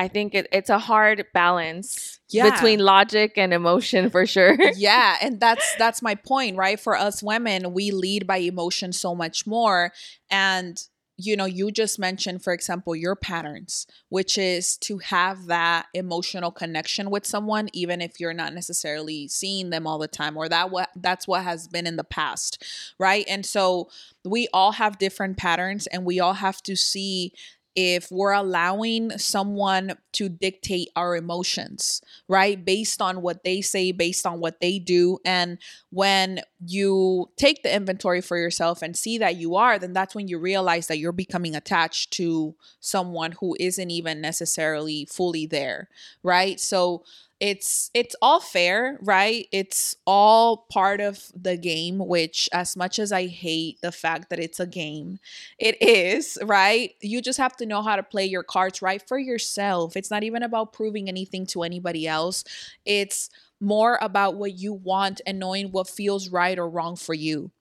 [0.02, 2.50] I think it, it's a hard balance yeah.
[2.50, 4.58] between logic and emotion for sure.
[4.76, 6.80] yeah, and that's that's my point, right?
[6.80, 9.92] For us women, we lead by emotion so much more
[10.32, 10.82] and
[11.18, 16.50] you know, you just mentioned, for example, your patterns, which is to have that emotional
[16.50, 20.72] connection with someone, even if you're not necessarily seeing them all the time, or that
[20.72, 22.66] what that's what has been in the past,
[22.98, 23.26] right?
[23.30, 23.90] And so
[24.26, 27.34] we all have different patterns, and we all have to see
[27.76, 32.64] if we're allowing someone to dictate our emotions, right?
[32.64, 35.20] Based on what they say, based on what they do.
[35.26, 35.58] And
[35.90, 40.28] when you take the inventory for yourself and see that you are, then that's when
[40.28, 45.88] you realize that you're becoming attached to someone who isn't even necessarily fully there,
[46.24, 46.60] right?
[46.60, 47.04] So
[47.42, 49.48] it's it's all fair right?
[49.52, 54.40] It's all part of the game which as much as i hate the fact that
[54.40, 55.20] it's a game
[55.60, 56.94] it is right?
[57.02, 59.98] You just have to know how to play your cards right for yourself.
[59.98, 62.44] It's not even about proving anything to anybody else.
[62.86, 63.30] It's
[63.60, 67.52] more about what you want and knowing what feels right or wrong for you.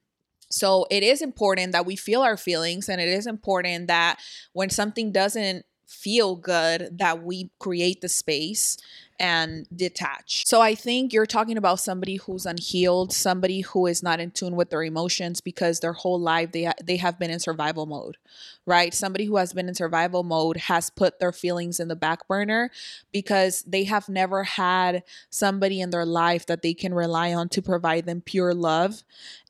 [0.50, 4.18] So it is important that we feel our feelings and it is important that
[4.52, 8.76] when something doesn't feel good that we create the space
[9.20, 10.46] and detach.
[10.46, 14.56] So I think you're talking about somebody who's unhealed, somebody who is not in tune
[14.56, 18.16] with their emotions because their whole life they they have been in survival mode,
[18.64, 18.94] right?
[18.94, 22.70] Somebody who has been in survival mode has put their feelings in the back burner
[23.12, 27.60] because they have never had somebody in their life that they can rely on to
[27.60, 29.02] provide them pure love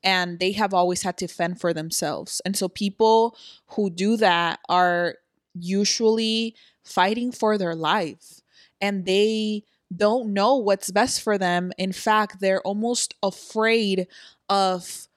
[0.03, 2.41] and they have always had to fend for themselves.
[2.43, 5.15] And so people who do that are
[5.53, 8.40] usually fighting for their life
[8.81, 9.63] and they
[9.95, 11.71] don't know what's best for them.
[11.77, 14.07] In fact, they're almost afraid
[14.49, 15.07] of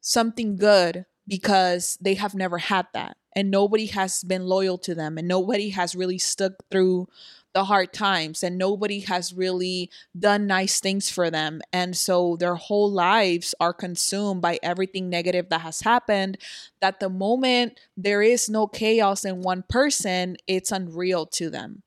[0.00, 5.18] something good because they have never had that and nobody has been loyal to them
[5.18, 7.08] and nobody has really stuck through
[7.54, 12.54] the hard times and nobody has really done nice things for them and so their
[12.54, 16.38] whole lives are consumed by everything negative that has happened
[16.80, 21.82] that the moment there is no chaos in one person it's unreal to them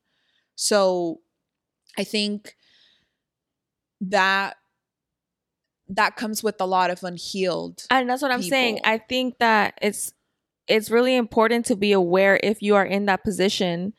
[0.60, 1.20] so
[1.98, 2.56] i think
[4.00, 4.56] that
[5.88, 9.78] that comes with a lot of unhealed and that's what i'm saying i think that
[9.82, 10.12] it's
[10.68, 13.92] it's really important to be aware if you are in that position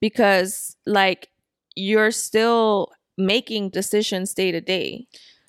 [0.00, 1.28] because like
[1.74, 5.06] you're still making decisions day to day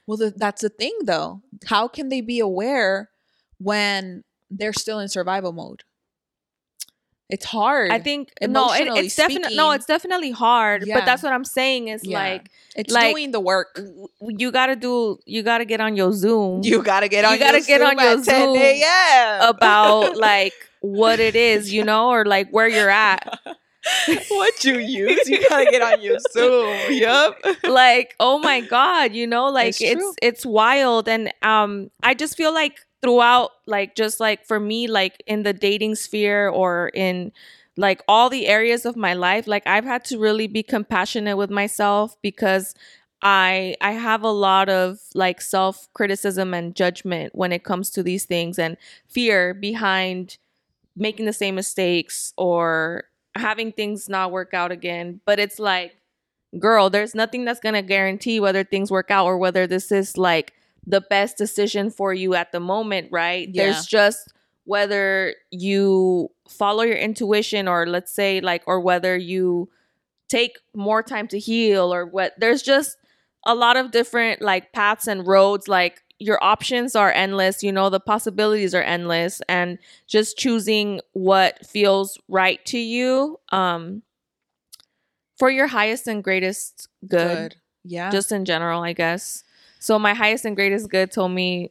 [0.08, 1.42] Well, th- that's the thing, though.
[1.68, 3.10] How can they be aware
[3.60, 5.84] when they're still in survival mode?
[7.30, 7.92] It's hard.
[7.92, 10.96] i think no it, it's definitely no it's definitely hard Yeah.
[11.00, 12.20] but that's what i'm saying is Yeah.
[12.22, 13.80] like it's like- doing the work.
[14.44, 17.34] you gotta do you gotta get on your zoom You gotta get on.
[17.34, 19.42] You gotta your get on Zoom your Zoom a.m.
[19.54, 23.22] about like what it is you know or like where you're at
[24.30, 25.28] what you use.
[25.30, 26.76] You gotta get on your Zoom.
[26.92, 27.38] Yup.
[27.64, 32.36] like oh my god you know like It's it's it's, wild and um i just
[32.38, 37.32] feel like throughout like just like for me like in the dating sphere or in
[37.78, 41.50] like all the areas of my life like i've had to really be compassionate with
[41.50, 42.76] myself because
[43.22, 48.04] i i have a lot of like self criticism and judgment when it comes to
[48.04, 48.76] these things and
[49.08, 50.38] fear behind
[50.96, 55.22] making the same mistakes or having things not work out again.
[55.26, 55.96] But it's like
[56.60, 60.18] girl, there's nothing that's going to guarantee whether things work out or whether this is
[60.18, 60.54] like
[60.90, 63.50] the best decision for you at the moment, right?
[63.52, 63.64] Yeah.
[63.66, 64.34] There's just
[64.66, 69.70] whether you follow your intuition or let's say like or whether you
[70.30, 72.98] take more time to heal or what there's just
[73.46, 77.90] a lot of different like paths and roads like your options are endless you know
[77.90, 84.04] the possibilities are endless and just choosing what feels right to you um
[85.38, 88.12] for your highest and greatest good, Yeah.
[88.12, 89.44] just in general i guess
[89.80, 91.70] so my highest and greatest good told me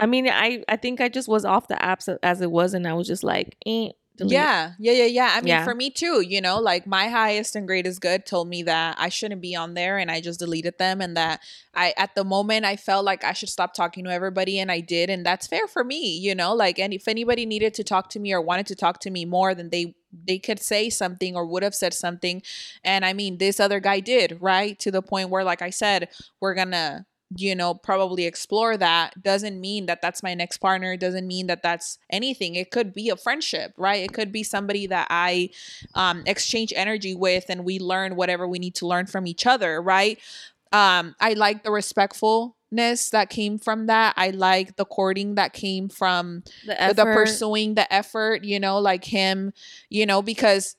[0.00, 2.86] i mean i i think i just was off the apps as it was and
[2.86, 3.88] i was just like eh.
[4.16, 5.30] Yeah, yeah, yeah, yeah.
[5.32, 5.64] I mean, Yeah.
[5.64, 9.08] for me too, you know, like my highest and greatest good told me that I
[9.08, 11.40] shouldn't be on there and I just deleted them and that
[11.74, 14.78] I at the moment I felt like I should stop talking to everybody and I
[14.78, 18.08] did and that's fair for me, you know, like and if anybody needed to talk
[18.10, 21.34] to me or wanted to talk to me more than they they could say something
[21.34, 22.40] or would have said something
[22.84, 24.78] and I mean this other guy did, right?
[24.78, 26.08] To the point where like I said,
[26.40, 27.04] we're to
[27.36, 31.62] you know probably explore that doesn't mean that that's my next partner doesn't mean that
[31.62, 32.54] that's anything.
[32.54, 34.02] It could be a friendship right?
[34.04, 35.50] It could be somebody that i
[35.94, 39.80] um, exchange energy with and we learn whatever we need to learn from each other
[39.82, 40.18] right?
[40.72, 44.14] Um, i like the respectfulness that came from that.
[44.16, 48.78] I like the courting that came from the, the- the pursuing the effort you know
[48.78, 49.52] like him
[49.88, 50.76] you know because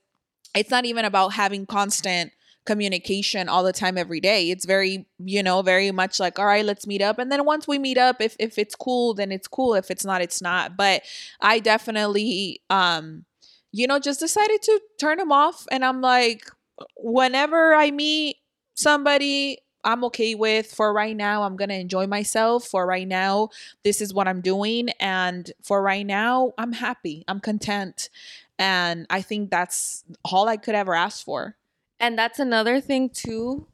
[0.55, 2.31] it's not even about having constant
[2.65, 6.65] communication all the time every day it's very you know very much like all right
[6.65, 9.47] let's meet up and then once we meet up if if it's cool then it's
[9.47, 11.03] cool if it's not it's not but
[11.41, 13.23] i definitely um
[13.71, 16.49] you know just decided to turn him off and i'm like
[16.97, 18.37] whenever i meet
[18.73, 21.43] somebody I'm okay with for right now.
[21.43, 22.65] I'm to enjoy myself.
[22.65, 23.49] For right now,
[23.83, 24.89] this is what I'm doing.
[24.99, 27.23] And for right now, I'm happy.
[27.27, 28.09] I'm content.
[28.57, 31.55] And I think that's all I could ever ask for.
[31.99, 33.67] And that's another thing too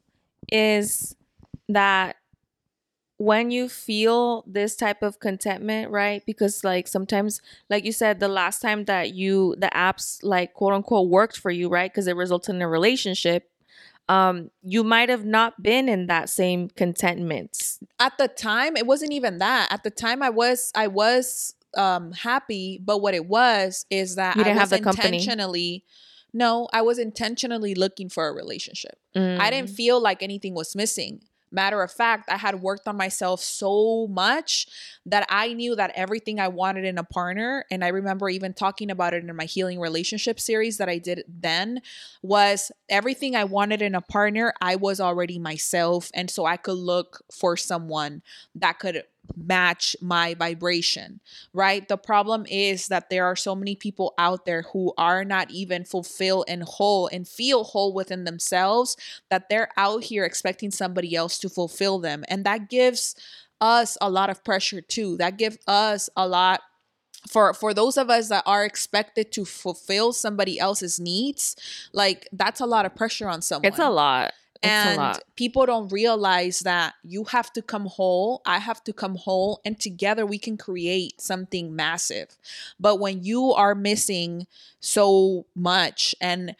[0.50, 1.14] is
[1.68, 2.16] that
[3.18, 6.24] when you feel this type of contentment, right?
[6.26, 10.72] Because like sometimes like you said the last time that you the apps like quote
[10.72, 11.90] unquote worked for you, right?
[11.90, 13.48] Because it resulted in a relationship,
[14.08, 17.78] um you might have not been in that same contentment.
[18.00, 19.70] At the time, it wasn't even that.
[19.70, 24.36] At the time I was I was um happy, but what it was is that
[24.36, 25.18] You didn't I have was the company.
[26.32, 28.98] No, I was intentionally looking for a relationship.
[29.14, 29.50] I Mm.
[29.50, 31.22] didn't feel like anything was missing.
[31.54, 34.66] Matter of fact, I had worked on myself so much
[35.04, 38.90] that I knew that everything I wanted in a partner, and I remember even talking
[38.90, 41.82] about it in my healing relationship series that I did then,
[42.22, 46.10] was everything I wanted in a partner, I was already myself.
[46.14, 48.22] And so I could look for someone
[48.54, 49.04] that could
[49.36, 51.20] match my vibration,
[51.52, 51.86] right?
[51.88, 55.84] The problem is that there are so many people out there who are not even
[55.84, 58.96] fulfilled and whole and feel whole within themselves
[59.30, 62.24] that they're out here expecting somebody else to fulfill them.
[62.28, 63.14] And that gives
[63.60, 65.16] us a lot of pressure too.
[65.18, 66.60] That gives us a lot
[67.28, 71.54] for for those of us that are expected to fulfill somebody else's needs,
[71.92, 74.32] like that's a lot of pressure on someone It's a lot.
[74.62, 79.60] And people don't realize that you have to come whole i have to come whole
[79.64, 82.36] and together we can create something massive.
[82.78, 84.46] But when you are missing
[84.80, 86.54] so much and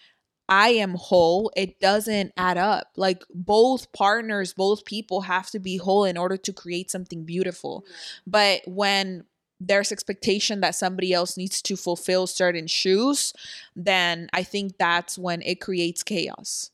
[0.49, 2.93] i am whole it doesn't add up.
[2.97, 7.85] Like both partners both people have to be whole in order to create something beautiful.
[8.27, 9.25] But when
[9.65, 13.33] there's expectation that somebody else needs to fulfill certain shoes
[13.77, 16.72] then i think that's when it creates chaos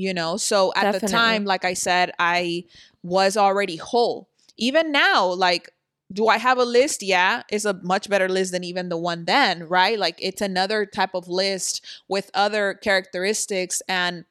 [0.00, 0.36] you know?
[0.36, 2.64] So at the time like i said i
[3.02, 4.28] was already whole.
[4.56, 5.70] Even now like
[6.12, 7.02] do i have a list?
[7.02, 9.98] Yeah it's a much better list than even the one then right?
[9.98, 14.24] Like it's another type of list with other characteristics and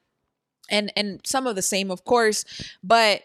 [0.70, 2.44] and and some of the same of course
[2.82, 3.22] but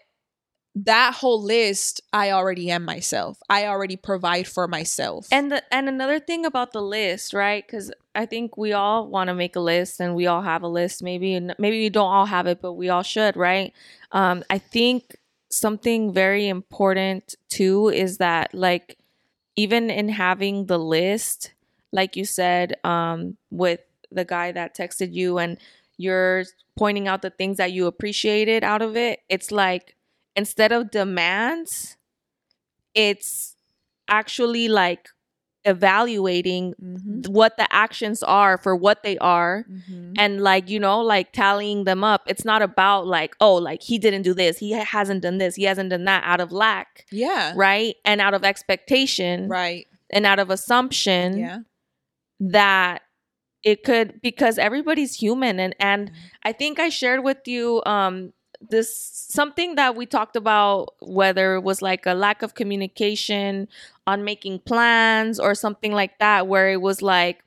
[0.78, 5.88] that whole list i already am myself i already provide for myself And the, and
[5.88, 7.66] another thing about the list, right?
[7.66, 10.68] Because I think we all want to make a list, and we all have a
[10.68, 11.04] list.
[11.04, 13.74] Maybe and maybe we don't all have it, but we all should, right?
[14.12, 15.16] Um, I think
[15.50, 18.98] something very important too is that like
[19.56, 21.54] even in having the list,
[21.92, 23.80] like you said, um, with
[24.12, 25.58] the guy that texted you, and
[25.98, 26.44] you're
[26.78, 29.20] pointing out the things that you appreciated out of it.
[29.30, 29.95] It's like
[30.36, 31.98] instead of demands,
[32.94, 33.56] it's
[34.08, 35.10] actually like
[35.66, 40.14] evaluating Mhm, what the actions are for what they are mhm.
[40.16, 42.22] and like you know like tallying them up.
[42.28, 45.64] It's not about like oh like he didn't do this he hasn't done this he
[45.64, 47.54] hasn't done that out of lack yeah.
[47.56, 47.96] right?
[48.06, 49.88] And out of expectation right.
[50.12, 51.60] and out of assumption yeah.
[52.40, 53.02] that
[53.64, 56.12] it could because everybody's human and and
[56.44, 58.34] I think I shared with you um
[58.70, 58.96] this
[59.30, 63.68] something that we talked about whether it was like a lack of communication
[64.08, 67.44] on making plans or something like that where it was like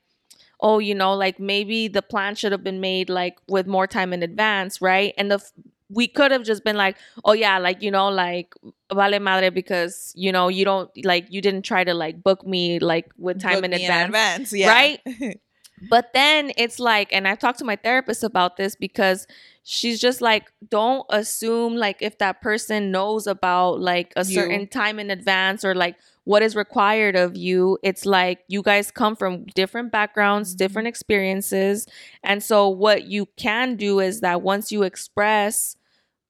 [0.61, 4.13] oh you know like maybe the plan should have been made like with more time
[4.13, 5.51] in advance right and the f-
[5.89, 8.53] we could have just been like oh yeah like you know like
[8.93, 12.79] vale madre because you know you don't like you didn't try to like book me
[12.79, 14.69] like with time Book in me advance yeah.
[14.69, 15.01] right?
[15.81, 19.27] But then it's like, and I've talked to my therapist about this because
[19.63, 24.33] she's just like, don't assume like if that person knows about like a You.
[24.33, 27.77] certain time in advance or like what is required of you.
[27.83, 30.57] It's like you guys come from different backgrounds, Mhm.
[30.57, 31.87] different experiences.
[32.23, 35.75] And so what you can do is that once you express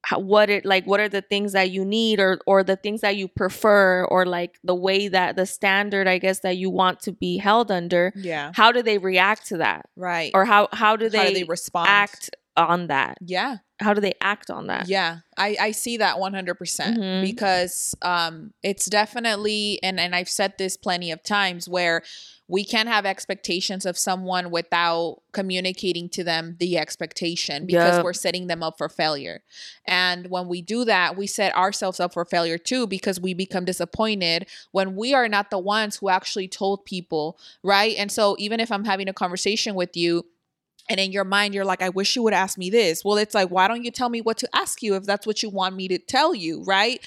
[0.03, 3.01] how, what it like what are the things that you need or or the things
[3.01, 7.01] that you prefer or like the way that the standard I guess that you want
[7.01, 8.51] to be held under yeah.
[8.53, 9.89] how do they react to that?
[9.95, 10.31] Right.
[10.33, 11.87] Or how how do they, how do they respond?
[11.89, 13.17] act on that?
[13.21, 17.21] Yeah how do they act on that Yeah, I, I see that 100% Mhm.
[17.21, 22.03] because um, it's definitely, and, and I've said this plenty of times, where
[22.47, 28.03] we can't have expectations of someone without communicating to them the expectation because Yup.
[28.03, 29.43] we're setting them up for failure.
[29.85, 33.65] And when we do that, we set ourselves up for failure too because we become
[33.65, 37.95] disappointed when we are not the ones who actually told people, right?
[37.97, 40.25] And so even if I'm having a conversation with you,
[40.89, 43.05] and in your mind you're like i wish you would ask me this.
[43.05, 45.43] Well it's like why don't you tell me what to ask you if that's what
[45.43, 46.99] you want me to tell you right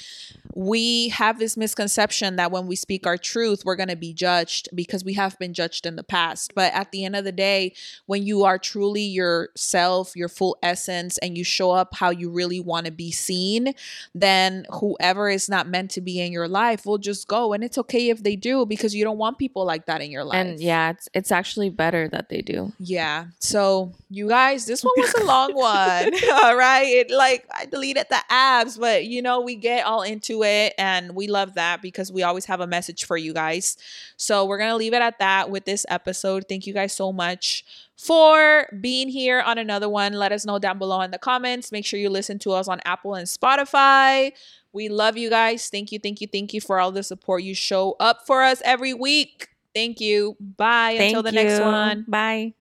[0.55, 4.69] we have this misconception that when we speak our truth we're going to be judged
[4.75, 7.73] because we have been judged in the past but at the end of the day
[8.07, 12.61] when you are truly yourself your full essence and you show up how you really
[12.61, 13.73] want to be seen
[14.15, 17.79] then whoever is not meant to be in your life will just go and it's
[17.79, 20.61] okay if they do because you don't want people like that in your life And
[20.61, 22.73] yeah, it's it's actually better that they do.
[22.79, 23.27] yeah.
[23.39, 26.13] So you guys, this one was a long one.
[26.45, 26.87] all right.
[26.87, 31.15] It like I deleted the apps, but you know, we get all into it and
[31.15, 33.77] we love that because we always have a message for you guys.
[34.17, 36.45] So we're gonna leave it at that with this episode.
[36.49, 37.65] Thank you guys so much
[37.97, 40.13] for being here on another one.
[40.13, 41.73] Let us know down below in the comments.
[41.73, 44.33] Make sure you listen to us on Apple and Spotify.
[44.73, 45.69] We love you guys.
[45.69, 48.63] Thank you, thank you, thank you for all the support you show up for us
[48.65, 49.49] every week.
[49.75, 50.37] Thank you.
[50.41, 50.93] Bye.
[50.93, 52.05] Until Thank the next one.
[52.09, 52.55] Bye.